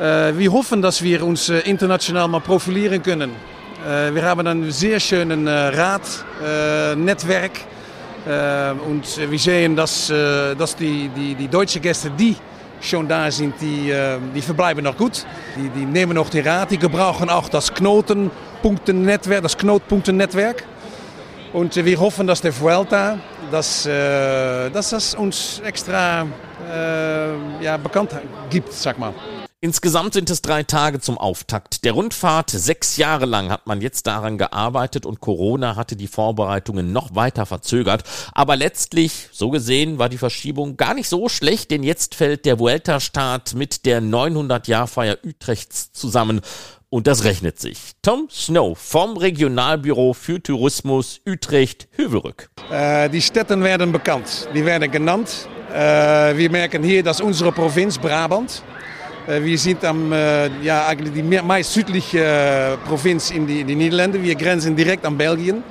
Wir 0.00 0.52
hoffen, 0.52 0.84
uns 0.84 1.48
äh, 1.48 1.58
international 1.68 2.28
mal 2.28 2.40
profilieren 2.40 3.02
können. 3.02 3.32
Äh, 3.86 4.14
wir 4.14 4.24
haben 4.24 4.46
einen 4.46 4.70
sehr 4.72 4.98
schönen 5.00 5.46
äh, 5.46 5.50
Radnetzwerk. 6.40 7.52
Äh, 8.28 8.72
und 8.86 9.30
wir 9.30 9.38
sehen, 9.38 9.74
dass, 9.74 10.10
äh, 10.10 10.54
dass 10.54 10.76
die, 10.76 11.08
die, 11.08 11.34
die 11.34 11.48
deutschen 11.48 11.80
Gäste, 11.80 12.10
die 12.10 12.36
schon 12.78 13.08
da 13.08 13.30
sind, 13.30 13.54
die, 13.58 13.90
äh, 13.90 14.18
die 14.34 14.42
verbleiben 14.42 14.84
noch 14.84 14.96
gut. 14.96 15.24
Die, 15.56 15.70
die 15.70 15.86
nehmen 15.86 16.14
noch 16.14 16.28
die 16.28 16.40
Rad, 16.40 16.70
die 16.70 16.78
gebrauchen 16.78 17.30
auch 17.30 17.48
das 17.48 17.72
Knotenpunktennetwerk, 17.72 19.42
das 19.42 19.56
Knotenpunktennetwerk. 19.56 20.64
Und 21.54 21.74
wir 21.74 21.98
hoffen, 21.98 22.26
dass 22.26 22.42
der 22.42 22.52
Vuelta, 22.60 23.18
dass, 23.50 23.84
dass 23.84 24.90
das 24.90 25.14
uns 25.14 25.62
extra 25.64 26.26
äh, 26.70 27.64
ja, 27.64 27.78
bekannt 27.78 28.10
gibt, 28.50 28.70
sag 28.70 28.98
mal. 28.98 29.14
Insgesamt 29.60 30.14
sind 30.14 30.30
es 30.30 30.40
drei 30.40 30.62
Tage 30.62 31.00
zum 31.00 31.18
Auftakt 31.18 31.84
der 31.84 31.90
Rundfahrt. 31.90 32.50
Sechs 32.50 32.96
Jahre 32.96 33.26
lang 33.26 33.50
hat 33.50 33.66
man 33.66 33.80
jetzt 33.80 34.06
daran 34.06 34.38
gearbeitet 34.38 35.04
und 35.04 35.18
Corona 35.18 35.74
hatte 35.74 35.96
die 35.96 36.06
Vorbereitungen 36.06 36.92
noch 36.92 37.16
weiter 37.16 37.44
verzögert. 37.44 38.04
Aber 38.32 38.54
letztlich, 38.54 39.28
so 39.32 39.50
gesehen, 39.50 39.98
war 39.98 40.08
die 40.08 40.16
Verschiebung 40.16 40.76
gar 40.76 40.94
nicht 40.94 41.08
so 41.08 41.28
schlecht, 41.28 41.72
denn 41.72 41.82
jetzt 41.82 42.14
fällt 42.14 42.44
der 42.44 42.60
Vuelta-Start 42.60 43.56
mit 43.56 43.84
der 43.84 44.00
900-Jahr-Feier 44.00 45.18
Utrechts 45.26 45.90
zusammen. 45.90 46.40
Und 46.88 47.08
das 47.08 47.24
rechnet 47.24 47.58
sich. 47.58 47.78
Tom 48.00 48.28
Snow 48.30 48.78
vom 48.78 49.16
Regionalbüro 49.16 50.12
für 50.12 50.40
Tourismus 50.40 51.20
Utrecht 51.26 51.88
Hüvelrück. 51.96 52.48
Äh, 52.70 53.10
die 53.10 53.20
Städte 53.20 53.60
werden 53.60 53.90
bekannt, 53.90 54.48
die 54.54 54.64
werden 54.64 54.88
genannt. 54.88 55.48
Äh, 55.74 56.36
wir 56.36 56.48
merken 56.48 56.84
hier, 56.84 57.02
dass 57.02 57.20
unsere 57.20 57.50
Provinz 57.50 57.98
Brabant, 57.98 58.62
wir 59.28 59.58
sind 59.58 59.84
am, 59.84 60.10
ja, 60.62 60.86
eigentlich 60.86 61.12
die 61.12 61.22
meist 61.22 61.74
südliche 61.74 62.18
äh, 62.18 62.76
Provinz 62.88 63.30
in 63.30 63.46
die, 63.46 63.60
in. 63.60 64.22
Wir 64.22 64.34
grenzen 64.34 64.74
direkt 64.74 65.04
an 65.04 65.18
Belgien. 65.18 65.62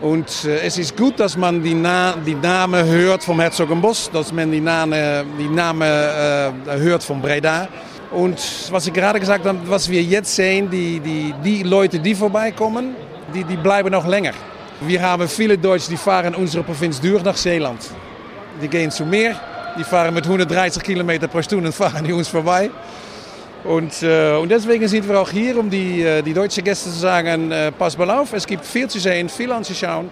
Und 0.00 0.44
äh, 0.44 0.60
es 0.60 0.78
ist 0.78 0.96
gut, 0.96 1.18
dass 1.18 1.36
man 1.36 1.62
die, 1.62 1.74
Na 1.74 2.14
die 2.24 2.34
Namen 2.34 2.86
hört 2.86 3.24
vom 3.24 3.40
Herzogenbosch, 3.40 4.08
dass 4.12 4.32
man 4.32 4.52
die 4.52 4.60
Namen, 4.60 5.26
die 5.36 5.48
Namen 5.48 5.82
äh, 5.82 6.52
hört 6.78 7.02
von 7.02 7.20
Breda. 7.20 7.66
Und 8.12 8.38
was 8.70 8.86
ich 8.86 8.92
gerade 8.92 9.18
gesagt 9.18 9.44
habe, 9.44 9.58
was 9.66 9.88
wir 9.88 10.02
jetzt 10.02 10.36
sehen, 10.36 10.70
die, 10.70 11.00
die, 11.00 11.34
die 11.42 11.62
Leute, 11.64 11.98
die 11.98 12.14
vorbeikommen, 12.14 12.94
die, 13.34 13.42
die 13.42 13.56
bleiben 13.56 13.90
noch 13.90 14.06
länger. 14.06 14.32
Wir 14.80 15.02
haben 15.02 15.26
viele 15.26 15.58
Deutsche, 15.58 15.90
die 15.90 15.96
fahren 15.96 16.34
unsere 16.34 16.62
Provinz 16.62 17.00
durch 17.00 17.24
nach 17.24 17.34
Zeeland. 17.34 17.80
Die 18.62 18.68
gehen 18.68 18.90
zum 18.90 19.10
Meer, 19.10 19.34
die 19.78 19.84
fahren 19.84 20.14
mit 20.14 20.24
130 20.24 20.82
Kilometer 20.82 21.28
pro 21.28 21.42
Stunde 21.42 21.68
und 21.68 21.72
fahren 21.72 22.04
die 22.04 22.12
uns 22.12 22.28
vorbei. 22.28 22.70
Und, 23.64 24.02
äh, 24.02 24.36
und 24.36 24.48
deswegen 24.48 24.86
sind 24.86 25.08
wir 25.08 25.18
auch 25.20 25.30
hier, 25.30 25.58
um 25.58 25.68
die, 25.68 26.02
äh, 26.02 26.22
die 26.22 26.32
deutschen 26.32 26.62
Gäste 26.62 26.90
zu 26.90 26.96
sagen, 26.96 27.50
äh, 27.50 27.72
pass 27.72 27.98
mal 27.98 28.10
auf, 28.10 28.32
es 28.32 28.46
gibt 28.46 28.64
viel 28.64 28.88
zu 28.88 29.00
sehen, 29.00 29.28
viel 29.28 29.50
anzuschauen. 29.50 30.08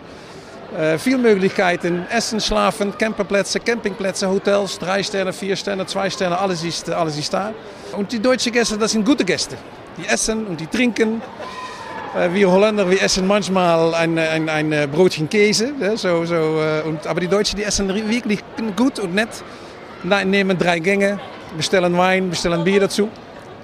Äh, 0.76 0.98
viel 0.98 1.18
Möglichkeiten, 1.18 2.04
Essen, 2.10 2.40
Schlafen, 2.40 2.98
Camperplätze, 2.98 3.60
Campingplätze, 3.60 4.28
Hotels, 4.28 4.76
drei 4.76 5.04
Sterne, 5.04 5.32
vier 5.32 5.54
Sterne, 5.54 5.86
zwei 5.86 6.10
Sterne, 6.10 6.36
alles 6.36 6.64
ist, 6.64 6.90
alles 6.90 7.16
ist 7.16 7.32
da. 7.32 7.52
Und 7.96 8.10
die 8.10 8.18
deutschen 8.18 8.52
Gäste, 8.52 8.76
das 8.76 8.90
sind 8.90 9.04
gute 9.04 9.24
Gäste. 9.24 9.56
Die 9.96 10.06
essen 10.08 10.44
und 10.46 10.60
die 10.60 10.66
trinken. 10.66 11.22
Äh, 12.16 12.32
wir 12.32 12.50
Holländer, 12.50 12.88
wir 12.88 13.02
essen 13.02 13.26
manchmal 13.26 13.94
ein, 13.94 14.18
ein, 14.18 14.48
ein 14.48 14.90
Brotchen 14.90 15.28
Käse. 15.28 15.72
Ja, 15.80 15.96
so, 15.96 16.24
so, 16.24 16.60
und, 16.86 17.06
aber 17.06 17.20
die 17.20 17.28
Deutschen, 17.28 17.56
die 17.56 17.64
essen 17.64 17.88
wirklich 18.08 18.40
gut 18.76 18.98
und 18.98 19.14
nett. 19.14 19.42
Nehmen 20.04 20.58
drei 20.58 20.78
Gänge, 20.80 21.18
bestellen 21.56 21.96
Wein, 21.96 22.30
bestellen 22.30 22.62
Bier 22.62 22.80
dazu. 22.80 23.08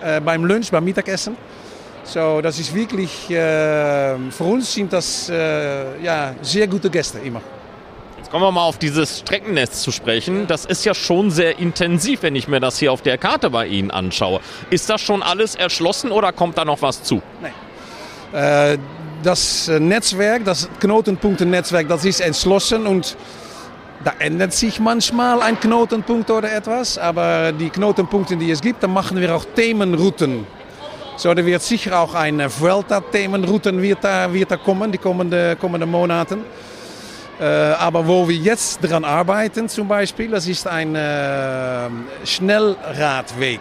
Äh, 0.03 0.21
beim 0.21 0.45
Lunch, 0.45 0.71
beim 0.71 0.85
Mittagessen. 0.85 1.37
So, 2.03 2.41
das 2.41 2.59
ist 2.59 2.75
wirklich, 2.75 3.31
äh, 3.31 4.17
für 4.31 4.45
uns 4.45 4.73
sind 4.73 4.93
das 4.93 5.29
äh, 5.29 6.03
ja, 6.03 6.35
sehr 6.41 6.67
gute 6.67 6.89
Gäste 6.89 7.19
immer. 7.19 7.43
Jetzt 8.17 8.31
kommen 8.31 8.43
wir 8.43 8.51
mal 8.51 8.65
auf 8.65 8.79
dieses 8.79 9.21
Streckennetz 9.21 9.83
zu 9.83 9.93
sprechen. 9.93 10.47
Das 10.47 10.65
ist 10.65 10.85
ja 10.85 10.95
schon 10.95 11.31
sehr 11.31 11.59
intensiv, 11.59 12.23
wenn 12.23 12.35
ich 12.35 12.49
mir 12.49 12.59
das 12.59 12.79
hier 12.79 12.91
auf 12.91 13.03
der 13.03 13.19
Karte 13.19 13.51
bei 13.51 13.67
Ihnen 13.67 13.91
anschaue. 13.91 14.41
Ist 14.71 14.89
das 14.89 15.03
schon 15.03 15.23
alles 15.23 15.55
erschlossen 15.55 16.11
oder 16.11 16.33
kommt 16.33 16.57
da 16.57 16.65
noch 16.65 16.81
was 16.81 17.03
zu? 17.03 17.17
Äh, 17.43 17.51
das 19.23 19.69
äh, 19.69 19.81
Netzwerk, 19.81 20.45
das 20.45 20.69
Knotenpunktennetzwerk, 20.81 21.89
das 21.89 22.05
ist 22.05 22.21
entschlossen 22.21 22.87
und 22.87 23.17
da 24.03 24.15
ändert 24.19 24.53
sich 24.55 24.81
manchmal 24.81 25.43
ein 25.43 25.61
Knotenpunkt 25.61 26.31
oder 26.31 26.51
etwas, 26.51 26.97
aber 26.97 27.53
die 27.53 27.69
Knotenpunkte, 27.69 28.37
die 28.37 28.51
es 28.51 28.61
gibt, 28.61 28.83
da 28.83 28.89
machen 28.89 29.21
wir 29.21 29.35
auch 29.35 29.45
Themenrouten. 29.45 30.47
So, 31.17 31.35
da 31.35 31.45
wird 31.45 31.61
sicher 31.61 32.01
auch 32.01 32.15
eine 32.15 32.49
Vuelta-Themenrouten 32.49 33.83
wird 33.83 34.03
da, 34.03 34.33
wird 34.33 34.51
da 34.51 34.57
kommen, 34.57 34.91
die 34.91 34.97
kommenden, 34.97 35.59
kommenden 35.59 35.91
Monaten. 35.91 36.45
Äh, 37.39 37.45
aber 37.45 38.07
wo 38.07 38.27
wir 38.27 38.37
jetzt 38.37 38.81
dran 38.83 39.05
arbeiten 39.05 39.69
zum 39.69 39.87
Beispiel, 39.87 40.31
das 40.31 40.47
ist 40.47 40.67
ein 40.67 40.95
äh, 40.95 41.91
Schnellradweg. 42.25 43.61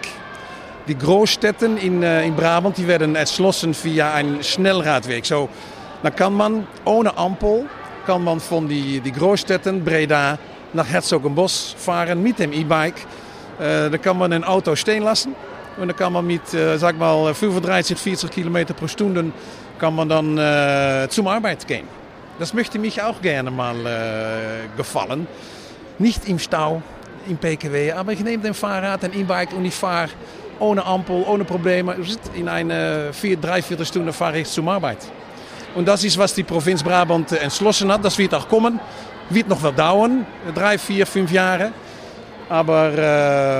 Die 0.89 0.97
Großstädten 0.97 1.77
in, 1.77 2.01
äh, 2.01 2.25
in 2.25 2.35
Brabant 2.35 2.75
die 2.75 2.87
werden 2.87 3.15
erschlossen 3.15 3.75
via 3.83 4.11
einen 4.11 4.43
Schnellradweg. 4.43 5.23
So, 5.23 5.47
dann 6.01 6.15
kann 6.15 6.33
man 6.33 6.65
ohne 6.83 7.15
Ampel 7.15 7.67
kann 8.07 8.23
man 8.23 8.39
von 8.39 8.67
die, 8.67 8.99
die 8.99 9.11
Großstädten 9.11 9.83
Breda 9.85 10.39
nach 10.73 10.89
Herzogenbosch 10.89 11.75
fahren 11.77 12.23
mit 12.23 12.39
dem 12.39 12.51
E-Bike. 12.51 12.95
Äh, 13.59 13.91
da 13.91 13.97
kann 13.99 14.17
man 14.17 14.33
ein 14.33 14.43
Auto 14.43 14.75
stehen 14.75 15.03
lassen 15.03 15.35
und 15.77 15.89
dann 15.89 15.95
kann 15.95 16.11
man 16.11 16.25
mit, 16.25 16.51
äh, 16.55 16.75
sag 16.79 16.97
mal, 16.97 17.35
35, 17.35 17.95
40 17.95 18.31
Kilometer 18.31 18.73
pro 18.73 18.87
Stunde 18.87 19.31
kann 19.77 19.93
man 19.93 20.09
dann 20.09 20.39
äh, 20.39 21.07
zum 21.07 21.27
Arbeit 21.27 21.67
gehen. 21.67 21.87
Das 22.39 22.51
möchte 22.51 22.79
mich 22.79 22.99
auch 22.99 23.21
gerne 23.21 23.51
mal 23.51 23.75
äh, 23.85 24.75
gefallen. 24.75 25.27
Nicht 25.99 26.27
im 26.27 26.39
Stau, 26.39 26.81
im 27.27 27.37
PKW, 27.37 27.91
aber 27.91 28.11
ich 28.11 28.21
nehme 28.21 28.41
den 28.41 28.55
Fahrrad, 28.55 29.03
ein 29.03 29.13
E-Bike 29.13 29.53
und 29.53 29.65
ich 29.65 29.75
fahre 29.75 30.09
ohne 30.59 30.85
Ampel, 30.85 31.23
ohne 31.27 31.43
Probleme. 31.43 31.95
In 32.35 32.47
eine 32.47 33.11
vier, 33.13 33.37
dreiviertel 33.37 33.85
Stunde 33.85 34.13
fahre 34.13 34.39
ich 34.39 34.49
zum 34.49 34.67
Arbeit. 34.67 34.99
Und 35.75 35.87
das 35.87 36.03
ist, 36.03 36.17
was 36.17 36.33
die 36.33 36.43
Provinz 36.43 36.83
Brabant 36.83 37.31
äh, 37.31 37.37
entschlossen 37.37 37.91
hat. 37.91 38.03
Das 38.03 38.17
wird 38.17 38.33
auch 38.33 38.47
kommen. 38.47 38.79
Wird 39.29 39.47
noch 39.47 39.61
wel 39.61 39.73
dauern, 39.73 40.25
drei, 40.55 40.77
vier, 40.77 41.05
fünf 41.05 41.31
Jahre. 41.31 41.71
Aber 42.49 42.91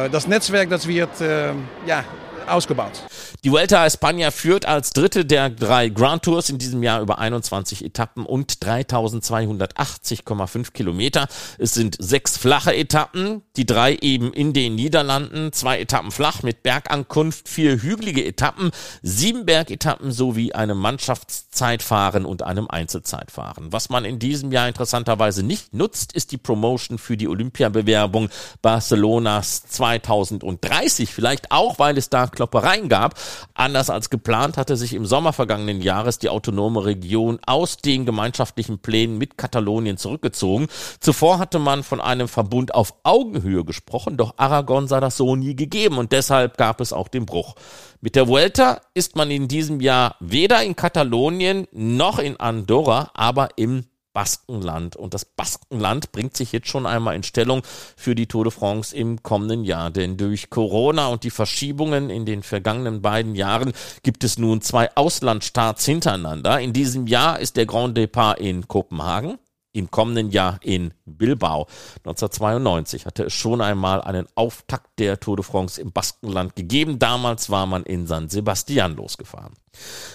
äh, 0.05 0.09
das 0.09 0.27
Netzwerk, 0.27 0.69
das 0.69 0.87
wird 0.87 1.21
äh, 1.21 1.51
ja, 1.85 2.03
ausgebaut. 2.47 3.03
Die 3.45 3.53
Vuelta 3.53 3.83
a 3.83 3.85
España 3.85 4.31
führt 4.31 4.65
als 4.65 4.89
dritte 4.89 5.23
der 5.23 5.49
drei 5.49 5.87
Grand 5.87 6.23
Tours 6.23 6.49
in 6.49 6.57
diesem 6.57 6.83
Jahr 6.83 6.99
über 6.99 7.19
21 7.19 7.85
Etappen 7.85 8.25
und 8.25 8.55
3280,5 8.55 10.73
Kilometer. 10.73 11.29
Es 11.57 11.73
sind 11.73 11.95
sechs 11.99 12.35
flache 12.35 12.75
Etappen, 12.75 13.41
die 13.55 13.65
drei 13.65 13.95
eben 14.01 14.33
in 14.33 14.51
den 14.51 14.75
Niederlanden, 14.75 15.53
zwei 15.53 15.79
Etappen 15.79 16.11
flach 16.11 16.43
mit 16.43 16.63
Bergankunft, 16.63 17.47
vier 17.47 17.81
hügelige 17.81 18.25
Etappen, 18.25 18.71
sieben 19.03 19.45
Bergetappen 19.45 20.11
sowie 20.11 20.51
einem 20.51 20.77
Mannschaftszeitfahren 20.77 22.25
und 22.25 22.43
einem 22.43 22.67
Einzelzeitfahren. 22.67 23.71
Was 23.71 23.89
man 23.89 24.03
in 24.03 24.19
diesem 24.19 24.51
Jahr 24.51 24.67
interessanterweise 24.67 25.43
nicht 25.43 25.73
nutzt, 25.73 26.11
ist 26.11 26.33
die 26.33 26.37
Promotion 26.37 26.97
für 26.97 27.15
die 27.15 27.29
Olympiabewerbung 27.29 28.27
Barcelonas 28.61 29.63
2030. 29.63 31.13
Vielleicht 31.13 31.53
auch, 31.53 31.79
weil 31.79 31.97
es 31.97 32.09
da 32.09 32.27
Kloppereien 32.27 32.89
gab. 32.89 33.15
Anders 33.53 33.89
als 33.89 34.09
geplant 34.09 34.57
hatte 34.57 34.77
sich 34.77 34.93
im 34.93 35.05
Sommer 35.05 35.33
vergangenen 35.33 35.81
Jahres 35.81 36.19
die 36.19 36.29
autonome 36.29 36.85
Region 36.85 37.39
aus 37.45 37.77
den 37.77 38.05
gemeinschaftlichen 38.05 38.79
Plänen 38.79 39.17
mit 39.17 39.37
Katalonien 39.37 39.97
zurückgezogen. 39.97 40.67
Zuvor 40.99 41.39
hatte 41.39 41.59
man 41.59 41.83
von 41.83 42.01
einem 42.01 42.27
Verbund 42.27 42.73
auf 42.73 42.93
Augenhöhe 43.03 43.65
gesprochen, 43.65 44.17
doch 44.17 44.35
Aragon 44.37 44.87
sah 44.87 44.99
das 44.99 45.17
so 45.17 45.35
nie 45.35 45.55
gegeben 45.55 45.97
und 45.97 46.11
deshalb 46.11 46.57
gab 46.57 46.81
es 46.81 46.93
auch 46.93 47.07
den 47.07 47.25
Bruch. 47.25 47.55
Mit 48.01 48.15
der 48.15 48.27
Vuelta 48.27 48.81
ist 48.93 49.15
man 49.15 49.29
in 49.29 49.47
diesem 49.49 49.81
Jahr 49.81 50.15
weder 50.21 50.63
in 50.63 50.75
Katalonien 50.75 51.67
noch 51.71 52.19
in 52.19 52.39
Andorra, 52.39 53.11
aber 53.13 53.49
im 53.57 53.85
Baskenland. 54.13 54.95
Und 54.95 55.13
das 55.13 55.25
Baskenland 55.25 56.11
bringt 56.11 56.35
sich 56.35 56.51
jetzt 56.51 56.67
schon 56.67 56.85
einmal 56.85 57.15
in 57.15 57.23
Stellung 57.23 57.63
für 57.95 58.15
die 58.15 58.27
Tour 58.27 58.45
de 58.45 58.51
France 58.51 58.95
im 58.95 59.23
kommenden 59.23 59.63
Jahr. 59.63 59.91
Denn 59.91 60.17
durch 60.17 60.49
Corona 60.49 61.07
und 61.07 61.23
die 61.23 61.29
Verschiebungen 61.29 62.09
in 62.09 62.25
den 62.25 62.43
vergangenen 62.43 63.01
beiden 63.01 63.35
Jahren 63.35 63.73
gibt 64.03 64.23
es 64.23 64.37
nun 64.37 64.61
zwei 64.61 64.95
Auslandstarts 64.95 65.85
hintereinander. 65.85 66.59
In 66.59 66.73
diesem 66.73 67.07
Jahr 67.07 67.39
ist 67.39 67.57
der 67.57 67.65
Grand 67.65 67.97
Depart 67.97 68.39
in 68.39 68.67
Kopenhagen 68.67 69.37
im 69.71 69.91
kommenden 69.91 70.31
Jahr 70.31 70.59
in 70.61 70.93
Bilbao. 71.05 71.67
1992 72.05 73.05
hatte 73.05 73.25
es 73.25 73.33
schon 73.33 73.61
einmal 73.61 74.01
einen 74.01 74.27
Auftakt 74.35 74.99
der 74.99 75.19
Tour 75.19 75.37
de 75.37 75.45
France 75.45 75.79
im 75.79 75.91
Baskenland 75.91 76.55
gegeben. 76.55 76.99
Damals 76.99 77.49
war 77.49 77.65
man 77.65 77.83
in 77.83 78.07
San 78.07 78.29
Sebastian 78.29 78.95
losgefahren. 78.95 79.53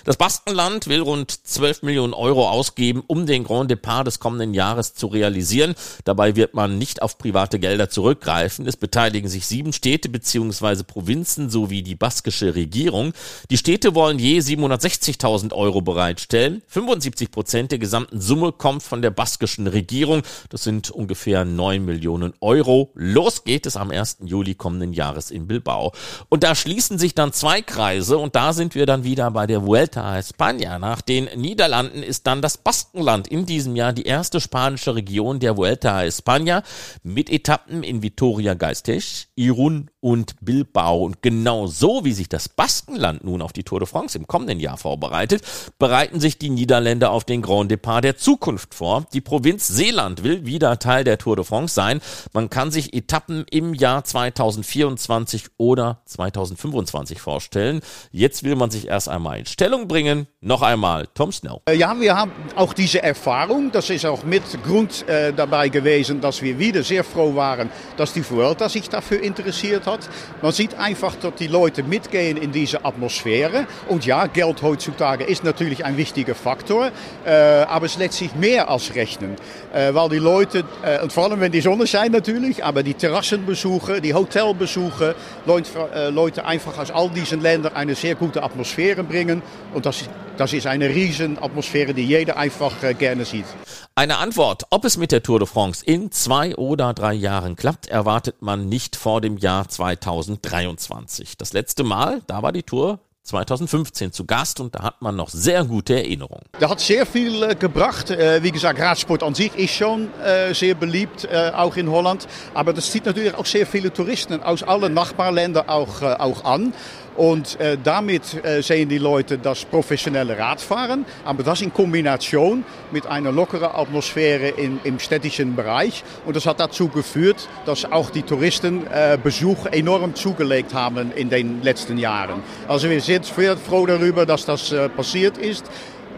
Das 0.04 0.16
Baskenland 0.16 0.86
will 0.86 1.00
rund 1.00 1.30
12 1.30 1.82
Millionen 1.82 2.12
Euro 2.12 2.48
ausgeben, 2.48 3.02
um 3.06 3.26
den 3.26 3.44
Grand 3.44 3.70
Depart 3.70 4.06
des 4.06 4.20
kommenden 4.20 4.52
Jahres 4.52 4.94
zu 4.94 5.06
realisieren. 5.06 5.74
Dabei 6.04 6.36
wird 6.36 6.54
man 6.54 6.76
nicht 6.76 7.00
auf 7.00 7.16
private 7.16 7.58
Gelder 7.58 7.88
zurückgreifen. 7.88 8.66
Es 8.66 8.76
beteiligen 8.76 9.28
sich 9.28 9.46
sieben 9.46 9.72
Städte 9.72 10.08
bzw. 10.08 10.82
Provinzen 10.82 11.48
sowie 11.48 11.82
die 11.82 11.94
baskische 11.94 12.54
Regierung. 12.54 13.12
Die 13.50 13.56
Städte 13.56 13.94
wollen 13.94 14.18
je 14.18 14.40
760.000 14.40 15.52
Euro 15.54 15.80
bereitstellen. 15.80 16.62
75 16.68 17.30
Prozent 17.30 17.72
der 17.72 17.78
gesamten 17.78 18.20
Summe 18.20 18.52
kommt 18.52 18.82
von 18.82 19.00
der 19.00 19.10
baskischen 19.10 19.66
Regierung. 19.66 20.22
Das 20.50 20.64
sind 20.64 20.90
ungefähr 20.90 21.44
9 21.44 21.84
Millionen 21.84 22.34
Euro. 22.40 22.90
Los 22.94 23.44
geht 23.44 23.66
es 23.66 23.76
am 23.76 23.90
1. 23.90 24.18
Juli 24.24 24.54
kommenden 24.54 24.92
Jahres 24.92 25.30
in 25.30 25.46
Bilbao. 25.46 25.92
Und 26.28 26.42
da 26.42 26.54
schließen 26.54 26.98
sich 26.98 27.14
dann 27.14 27.32
zwei 27.32 27.62
Kreise 27.62 28.18
und 28.18 28.36
da 28.36 28.52
sind 28.52 28.74
wir 28.74 28.86
dann 28.86 29.04
wieder 29.04 29.30
bei 29.30 29.43
der 29.46 29.66
Vuelta 29.66 30.02
a 30.02 30.18
España. 30.18 30.78
Nach 30.78 31.00
den 31.00 31.28
Niederlanden 31.36 32.02
ist 32.02 32.26
dann 32.26 32.42
das 32.42 32.58
Baskenland 32.58 33.28
in 33.28 33.46
diesem 33.46 33.76
Jahr 33.76 33.92
die 33.92 34.04
erste 34.04 34.40
spanische 34.40 34.94
Region 34.94 35.40
der 35.40 35.56
Vuelta 35.56 35.96
a 35.96 36.04
España 36.04 36.62
mit 37.02 37.30
Etappen 37.30 37.82
in 37.82 38.02
Vitoria-Gasteiz, 38.02 39.28
Irun 39.34 39.90
und 40.04 40.34
Bilbao. 40.42 41.02
Und 41.02 41.22
genau 41.22 41.66
so, 41.66 42.04
wie 42.04 42.12
sich 42.12 42.28
das 42.28 42.50
Baskenland 42.50 43.24
nun 43.24 43.40
auf 43.40 43.54
die 43.54 43.62
Tour 43.62 43.80
de 43.80 43.88
France 43.88 44.18
im 44.18 44.26
kommenden 44.26 44.60
Jahr 44.60 44.76
vorbereitet, 44.76 45.42
bereiten 45.78 46.20
sich 46.20 46.36
die 46.36 46.50
Niederländer 46.50 47.10
auf 47.10 47.24
den 47.24 47.40
Grand 47.40 47.70
Depart 47.70 48.04
der 48.04 48.18
Zukunft 48.18 48.74
vor. 48.74 49.06
Die 49.14 49.22
Provinz 49.22 49.66
Seeland 49.66 50.22
will 50.22 50.44
wieder 50.44 50.78
Teil 50.78 51.04
der 51.04 51.16
Tour 51.16 51.36
de 51.36 51.44
France 51.46 51.74
sein. 51.74 52.02
Man 52.34 52.50
kann 52.50 52.70
sich 52.70 52.92
Etappen 52.92 53.46
im 53.50 53.72
Jahr 53.72 54.04
2024 54.04 55.46
oder 55.56 56.02
2025 56.04 57.18
vorstellen. 57.18 57.80
Jetzt 58.12 58.42
will 58.42 58.56
man 58.56 58.70
sich 58.70 58.88
erst 58.88 59.08
einmal 59.08 59.38
in 59.38 59.46
Stellung 59.46 59.88
bringen. 59.88 60.26
Noch 60.42 60.60
einmal 60.60 61.08
Tom 61.14 61.32
Snell. 61.32 61.60
Äh, 61.64 61.76
ja, 61.76 61.98
wir 61.98 62.14
haben 62.14 62.32
auch 62.56 62.74
diese 62.74 63.02
Erfahrung. 63.02 63.72
Das 63.72 63.88
ist 63.88 64.04
auch 64.04 64.22
mit 64.22 64.42
Grund 64.64 65.08
äh, 65.08 65.32
dabei 65.32 65.70
gewesen, 65.70 66.20
dass 66.20 66.42
wir 66.42 66.58
wieder 66.58 66.82
sehr 66.82 67.04
froh 67.04 67.34
waren, 67.34 67.70
dass 67.96 68.12
die 68.12 68.22
Vuelta 68.30 68.68
sich 68.68 68.90
dafür 68.90 69.22
interessiert 69.22 69.86
hat. 69.86 69.93
Man 70.42 70.52
sieht 70.52 70.74
einfach, 70.74 71.16
dass 71.16 71.34
die 71.34 71.46
Leute 71.46 71.82
mitgehen 71.82 72.36
in 72.36 72.52
diese 72.52 72.84
Atmosphäre. 72.84 73.66
Und 73.88 74.06
ja, 74.06 74.26
Geld 74.26 74.62
heutzutage 74.62 75.24
ist 75.24 75.44
natürlich 75.44 75.84
ein 75.84 75.96
wichtiger 75.96 76.34
Faktor. 76.34 76.90
Äh, 77.24 77.30
aber 77.30 77.86
es 77.86 77.96
lässt 77.96 78.14
sich 78.14 78.34
mehr 78.34 78.68
als 78.68 78.94
rechnen. 78.94 79.36
Äh, 79.72 79.94
weil 79.94 80.08
die 80.08 80.18
Leute, 80.18 80.64
äh, 80.82 81.02
und 81.02 81.12
vor 81.12 81.24
allem 81.24 81.40
wenn 81.40 81.52
die 81.52 81.60
Sonne 81.60 81.86
scheint 81.86 82.12
natürlich, 82.12 82.64
aber 82.64 82.82
die 82.82 82.94
Terrassenbesuche, 82.94 84.00
die 84.00 84.14
Hotelbesuche, 84.14 85.14
Leute 85.46 86.44
einfach 86.44 86.78
aus 86.78 86.90
all 86.90 87.10
diesen 87.10 87.40
Ländern 87.40 87.74
eine 87.74 87.94
sehr 87.94 88.14
gute 88.14 88.42
Atmosphäre 88.42 89.02
bringen. 89.04 89.42
Und 89.72 89.86
das, 89.86 90.04
das 90.36 90.52
ist 90.52 90.66
eine 90.66 90.88
riesen 90.88 91.38
Atmosphäre, 91.42 91.94
die 91.94 92.04
jeder 92.04 92.36
einfach 92.36 92.82
äh, 92.82 92.94
gerne 92.94 93.24
sieht. 93.24 93.46
Eine 93.94 94.18
Antwort, 94.18 94.64
ob 94.70 94.84
es 94.84 94.96
mit 94.96 95.12
der 95.12 95.22
Tour 95.22 95.38
de 95.38 95.46
France 95.46 95.84
in 95.84 96.10
zwei 96.10 96.56
oder 96.56 96.94
drei 96.94 97.14
Jahren 97.14 97.56
klappt, 97.56 97.86
erwartet 97.86 98.42
man 98.42 98.68
nicht 98.68 98.96
vor 98.96 99.20
dem 99.20 99.36
Jahr 99.38 99.68
2023. 99.68 101.36
Das 101.36 101.52
letzte 101.52 101.84
Mal, 101.84 102.20
da 102.26 102.42
war 102.42 102.52
die 102.52 102.64
Tour 102.64 102.98
2015 103.24 104.12
zu 104.12 104.26
Gast 104.26 104.60
und 104.60 104.74
da 104.74 104.82
hat 104.82 105.00
man 105.00 105.16
noch 105.16 105.30
sehr 105.30 105.64
gute 105.64 105.94
Erinnerungen. 105.94 106.44
Da 106.60 106.68
hat 106.68 106.80
sehr 106.80 107.06
viel 107.06 107.42
äh, 107.42 107.54
gebracht. 107.54 108.10
Äh, 108.10 108.42
wie 108.42 108.50
gesagt, 108.50 108.78
Radsport 108.78 109.22
an 109.22 109.34
sich 109.34 109.54
ist 109.56 109.72
schon 109.72 110.10
äh, 110.22 110.52
sehr 110.52 110.74
beliebt, 110.74 111.24
äh, 111.24 111.50
auch 111.54 111.76
in 111.76 111.90
Holland. 111.90 112.28
Aber 112.52 112.74
das 112.74 112.90
zieht 112.90 113.06
natürlich 113.06 113.34
auch 113.34 113.46
sehr 113.46 113.66
viele 113.66 113.90
Touristen 113.90 114.42
aus 114.42 114.62
allen 114.62 114.92
Nachbarländern 114.92 115.68
auch, 115.68 116.02
äh, 116.02 116.16
auch 116.18 116.44
an. 116.44 116.74
Und 117.16 117.60
äh, 117.60 117.76
damit 117.82 118.44
äh, 118.44 118.62
sehen 118.62 118.88
die 118.88 118.98
Leute 118.98 119.38
das 119.38 119.64
professionelle 119.64 120.36
Radfahren, 120.38 121.04
aber 121.24 121.42
das 121.42 121.62
in 121.62 121.72
Kombination 121.72 122.64
mit 122.90 123.06
einer 123.06 123.30
lockeren 123.30 123.70
Atmosphäre 123.72 124.48
in, 124.48 124.80
im 124.84 124.98
städtischen 124.98 125.54
Bereich. 125.54 126.02
Und 126.26 126.36
das 126.36 126.46
hat 126.46 126.60
dazu 126.60 126.88
geführt, 126.88 127.48
dass 127.66 127.84
auch 127.84 128.10
die 128.10 128.22
Touristenbesuch 128.22 129.66
äh, 129.66 129.78
enorm 129.78 130.14
zugelegt 130.14 130.74
haben 130.74 131.12
in 131.12 131.30
den 131.30 131.62
letzten 131.62 131.98
Jahren. 131.98 132.42
Also 132.66 132.90
wir 132.90 133.00
sind 133.00 133.24
sehr 133.24 133.56
froh 133.56 133.86
darüber, 133.86 134.26
dass 134.26 134.44
das 134.44 134.72
äh, 134.72 134.88
passiert 134.88 135.38
ist 135.38 135.64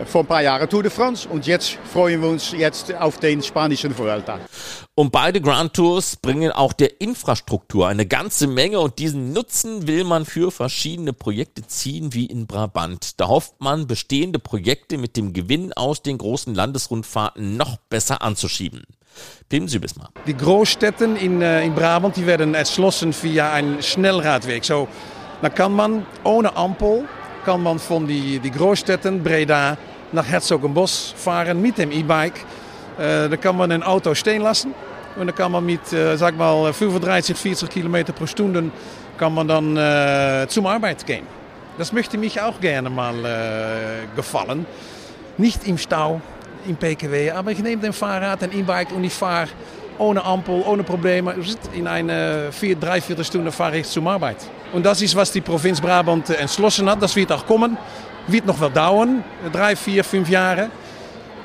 vor 0.04 0.22
ein 0.22 0.26
paar 0.26 0.42
Jahren 0.42 0.68
Tour 0.68 0.82
de 0.82 0.90
France 0.90 1.28
und 1.28 1.46
jetzt 1.46 1.78
freuen 1.92 2.20
wir 2.20 2.28
uns 2.28 2.52
jetzt 2.52 2.94
auf 2.94 3.18
den 3.18 3.42
spanischen 3.42 3.96
Vuelta. 3.96 4.38
Und 4.94 5.12
beide 5.12 5.40
Grand 5.40 5.74
Tours 5.74 6.16
bringen 6.16 6.52
auch 6.52 6.72
der 6.72 7.00
Infrastruktur 7.00 7.88
eine 7.88 8.06
ganze 8.06 8.46
Menge 8.46 8.80
und 8.80 8.98
diesen 8.98 9.32
Nutzen 9.32 9.86
will 9.86 10.04
man 10.04 10.24
für 10.24 10.50
verschiedene 10.50 11.12
Projekte 11.12 11.66
ziehen, 11.66 12.14
wie 12.14 12.26
in 12.26 12.46
Brabant. 12.46 13.20
Da 13.20 13.28
hofft 13.28 13.60
man, 13.60 13.86
bestehende 13.86 14.38
Projekte 14.38 14.98
mit 14.98 15.16
dem 15.16 15.32
Gewinn 15.32 15.72
aus 15.72 16.02
den 16.02 16.18
großen 16.18 16.54
Landesrundfahrten 16.54 17.56
noch 17.56 17.76
besser 17.88 18.22
anzuschieben. 18.22 18.84
Pim 19.48 19.68
Sübismar. 19.68 20.10
Die 20.26 20.36
Großstädten 20.36 21.16
in, 21.16 21.40
äh, 21.40 21.64
in 21.64 21.74
Brabant 21.74 22.16
die 22.16 22.26
werden 22.26 22.54
erschlossen 22.54 23.14
via 23.22 23.52
einen 23.52 23.82
Schnellradweg. 23.82 24.64
So, 24.64 24.88
dann 25.42 25.54
kann 25.54 25.72
man 25.72 26.06
ohne 26.24 26.56
Ampel 26.56 27.04
kann 27.46 27.62
man 27.62 27.78
von 27.78 28.08
die, 28.08 28.40
die 28.40 28.50
Großstädten 28.50 29.22
Breda 29.22 29.76
nach 30.10 30.26
Herzogenbosch 30.26 31.14
fahren 31.14 31.62
mit 31.62 31.78
dem 31.78 31.92
E-Bike. 31.92 32.40
Äh, 32.98 33.28
da 33.28 33.36
kann 33.36 33.56
man 33.56 33.70
ein 33.70 33.84
Auto 33.84 34.12
stehen 34.16 34.42
lassen 34.42 34.74
und 35.14 35.28
dann 35.28 35.36
kann 35.36 35.52
man 35.52 35.64
mit, 35.64 35.92
äh, 35.92 36.16
sag 36.16 36.36
mal, 36.36 36.72
35, 36.72 37.36
40 37.36 37.70
Kilometer 37.70 38.12
pro 38.12 38.26
Stunde 38.26 38.64
kann 39.16 39.32
man 39.32 39.46
dann 39.46 39.76
äh, 39.76 40.48
zum 40.48 40.66
Arbeit 40.66 41.06
gehen. 41.06 41.24
Das 41.78 41.92
möchte 41.92 42.18
mich 42.18 42.40
auch 42.40 42.58
gerne 42.60 42.90
mal 42.90 43.14
äh, 43.24 44.16
gefallen. 44.16 44.66
Nicht 45.38 45.68
im 45.68 45.78
Stau, 45.78 46.20
im 46.66 46.74
PKW, 46.74 47.30
aber 47.30 47.52
ich 47.52 47.60
nehme 47.60 47.80
den 47.80 47.92
Fahrrad, 47.92 48.42
ein 48.42 48.52
E-Bike 48.58 48.90
und 48.90 49.04
ich 49.04 49.14
fahre 49.14 49.48
ohne 49.98 50.24
Ampel, 50.24 50.64
ohne 50.66 50.82
Probleme. 50.82 51.36
In 51.74 51.86
eine 51.86 52.48
vier, 52.50 52.74
drei, 52.74 53.00
vier 53.00 53.22
Stunden 53.22 53.52
fahre 53.52 53.78
ich 53.78 53.86
zum 53.86 54.08
Arbeit. 54.08 54.38
Und 54.72 54.84
das 54.84 55.00
ist, 55.02 55.14
was 55.16 55.32
die 55.32 55.40
Provinz 55.40 55.80
Brabant 55.80 56.30
entschlossen 56.30 56.88
hat. 56.88 57.00
Das 57.02 57.14
wird 57.16 57.32
auch 57.32 57.46
kommen. 57.46 57.76
Wird 58.26 58.46
noch 58.46 58.60
wel 58.60 58.70
dauern, 58.70 59.22
drei, 59.52 59.76
vier, 59.76 60.02
fünf 60.02 60.28
Jahre. 60.28 60.70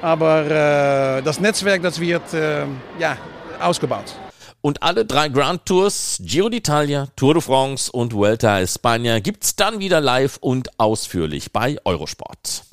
Aber 0.02 0.46
äh, 0.46 1.22
das 1.22 1.40
Netzwerk, 1.40 1.84
das 1.84 2.00
wird 2.00 2.34
äh, 2.34 2.66
ja, 3.00 3.18
ausgebaut. 3.60 4.16
Und 4.62 4.84
alle 4.84 5.06
drei 5.06 5.30
Grand 5.30 5.66
Tours, 5.66 6.20
Giro 6.22 6.48
d'Italia, 6.48 7.08
Tour 7.16 7.34
de 7.34 7.42
France 7.42 7.92
und 7.92 8.14
Vuelta 8.14 8.56
a 8.56 8.62
España 8.62 9.20
gibt's 9.20 9.56
dann 9.56 9.80
wieder 9.80 10.00
live 10.02 10.38
und 10.40 10.70
ausführlich 10.80 11.52
bei 11.52 11.78
Eurosport. 11.84 12.64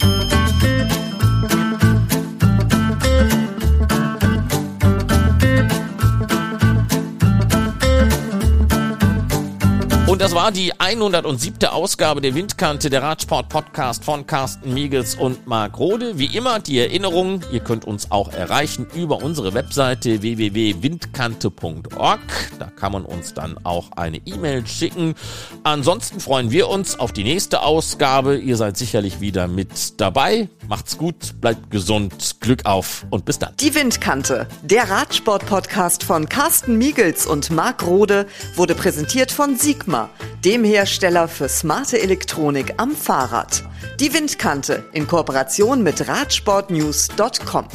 Und 10.18 10.22
das 10.22 10.34
war 10.34 10.50
die 10.50 10.72
107. 10.80 11.68
Ausgabe 11.68 12.20
der 12.20 12.34
Windkante, 12.34 12.90
der 12.90 13.04
Radsport-Podcast 13.04 14.04
von 14.04 14.26
Carsten 14.26 14.74
Miegels 14.74 15.14
und 15.14 15.46
Marc 15.46 15.78
Rode. 15.78 16.18
Wie 16.18 16.36
immer 16.36 16.58
die 16.58 16.80
Erinnerung, 16.80 17.42
ihr 17.52 17.60
könnt 17.60 17.84
uns 17.84 18.10
auch 18.10 18.32
erreichen 18.32 18.88
über 18.96 19.22
unsere 19.22 19.54
Webseite 19.54 20.20
www.windkante.org. 20.20 22.20
Da 22.58 22.64
kann 22.64 22.90
man 22.90 23.04
uns 23.04 23.32
dann 23.32 23.58
auch 23.62 23.92
eine 23.92 24.16
E-Mail 24.16 24.66
schicken. 24.66 25.14
Ansonsten 25.62 26.18
freuen 26.18 26.50
wir 26.50 26.68
uns 26.68 26.98
auf 26.98 27.12
die 27.12 27.22
nächste 27.22 27.62
Ausgabe. 27.62 28.38
Ihr 28.38 28.56
seid 28.56 28.76
sicherlich 28.76 29.20
wieder 29.20 29.46
mit 29.46 30.00
dabei. 30.00 30.48
Macht's 30.66 30.98
gut, 30.98 31.40
bleibt 31.40 31.70
gesund, 31.70 32.40
Glück 32.40 32.66
auf 32.66 33.06
und 33.10 33.24
bis 33.24 33.38
dann. 33.38 33.54
Die 33.60 33.72
Windkante, 33.72 34.48
der 34.64 34.90
Radsport-Podcast 34.90 36.02
von 36.02 36.28
Carsten 36.28 36.76
Miegels 36.76 37.24
und 37.24 37.52
Marc 37.52 37.86
Rode, 37.86 38.26
wurde 38.56 38.74
präsentiert 38.74 39.30
von 39.30 39.56
Sigma, 39.56 40.07
dem 40.44 40.64
Hersteller 40.64 41.28
für 41.28 41.48
smarte 41.48 42.00
Elektronik 42.00 42.74
am 42.76 42.94
Fahrrad. 42.94 43.64
Die 44.00 44.12
Windkante 44.12 44.84
in 44.92 45.06
Kooperation 45.06 45.82
mit 45.82 46.06
Radsportnews.com. 46.06 47.68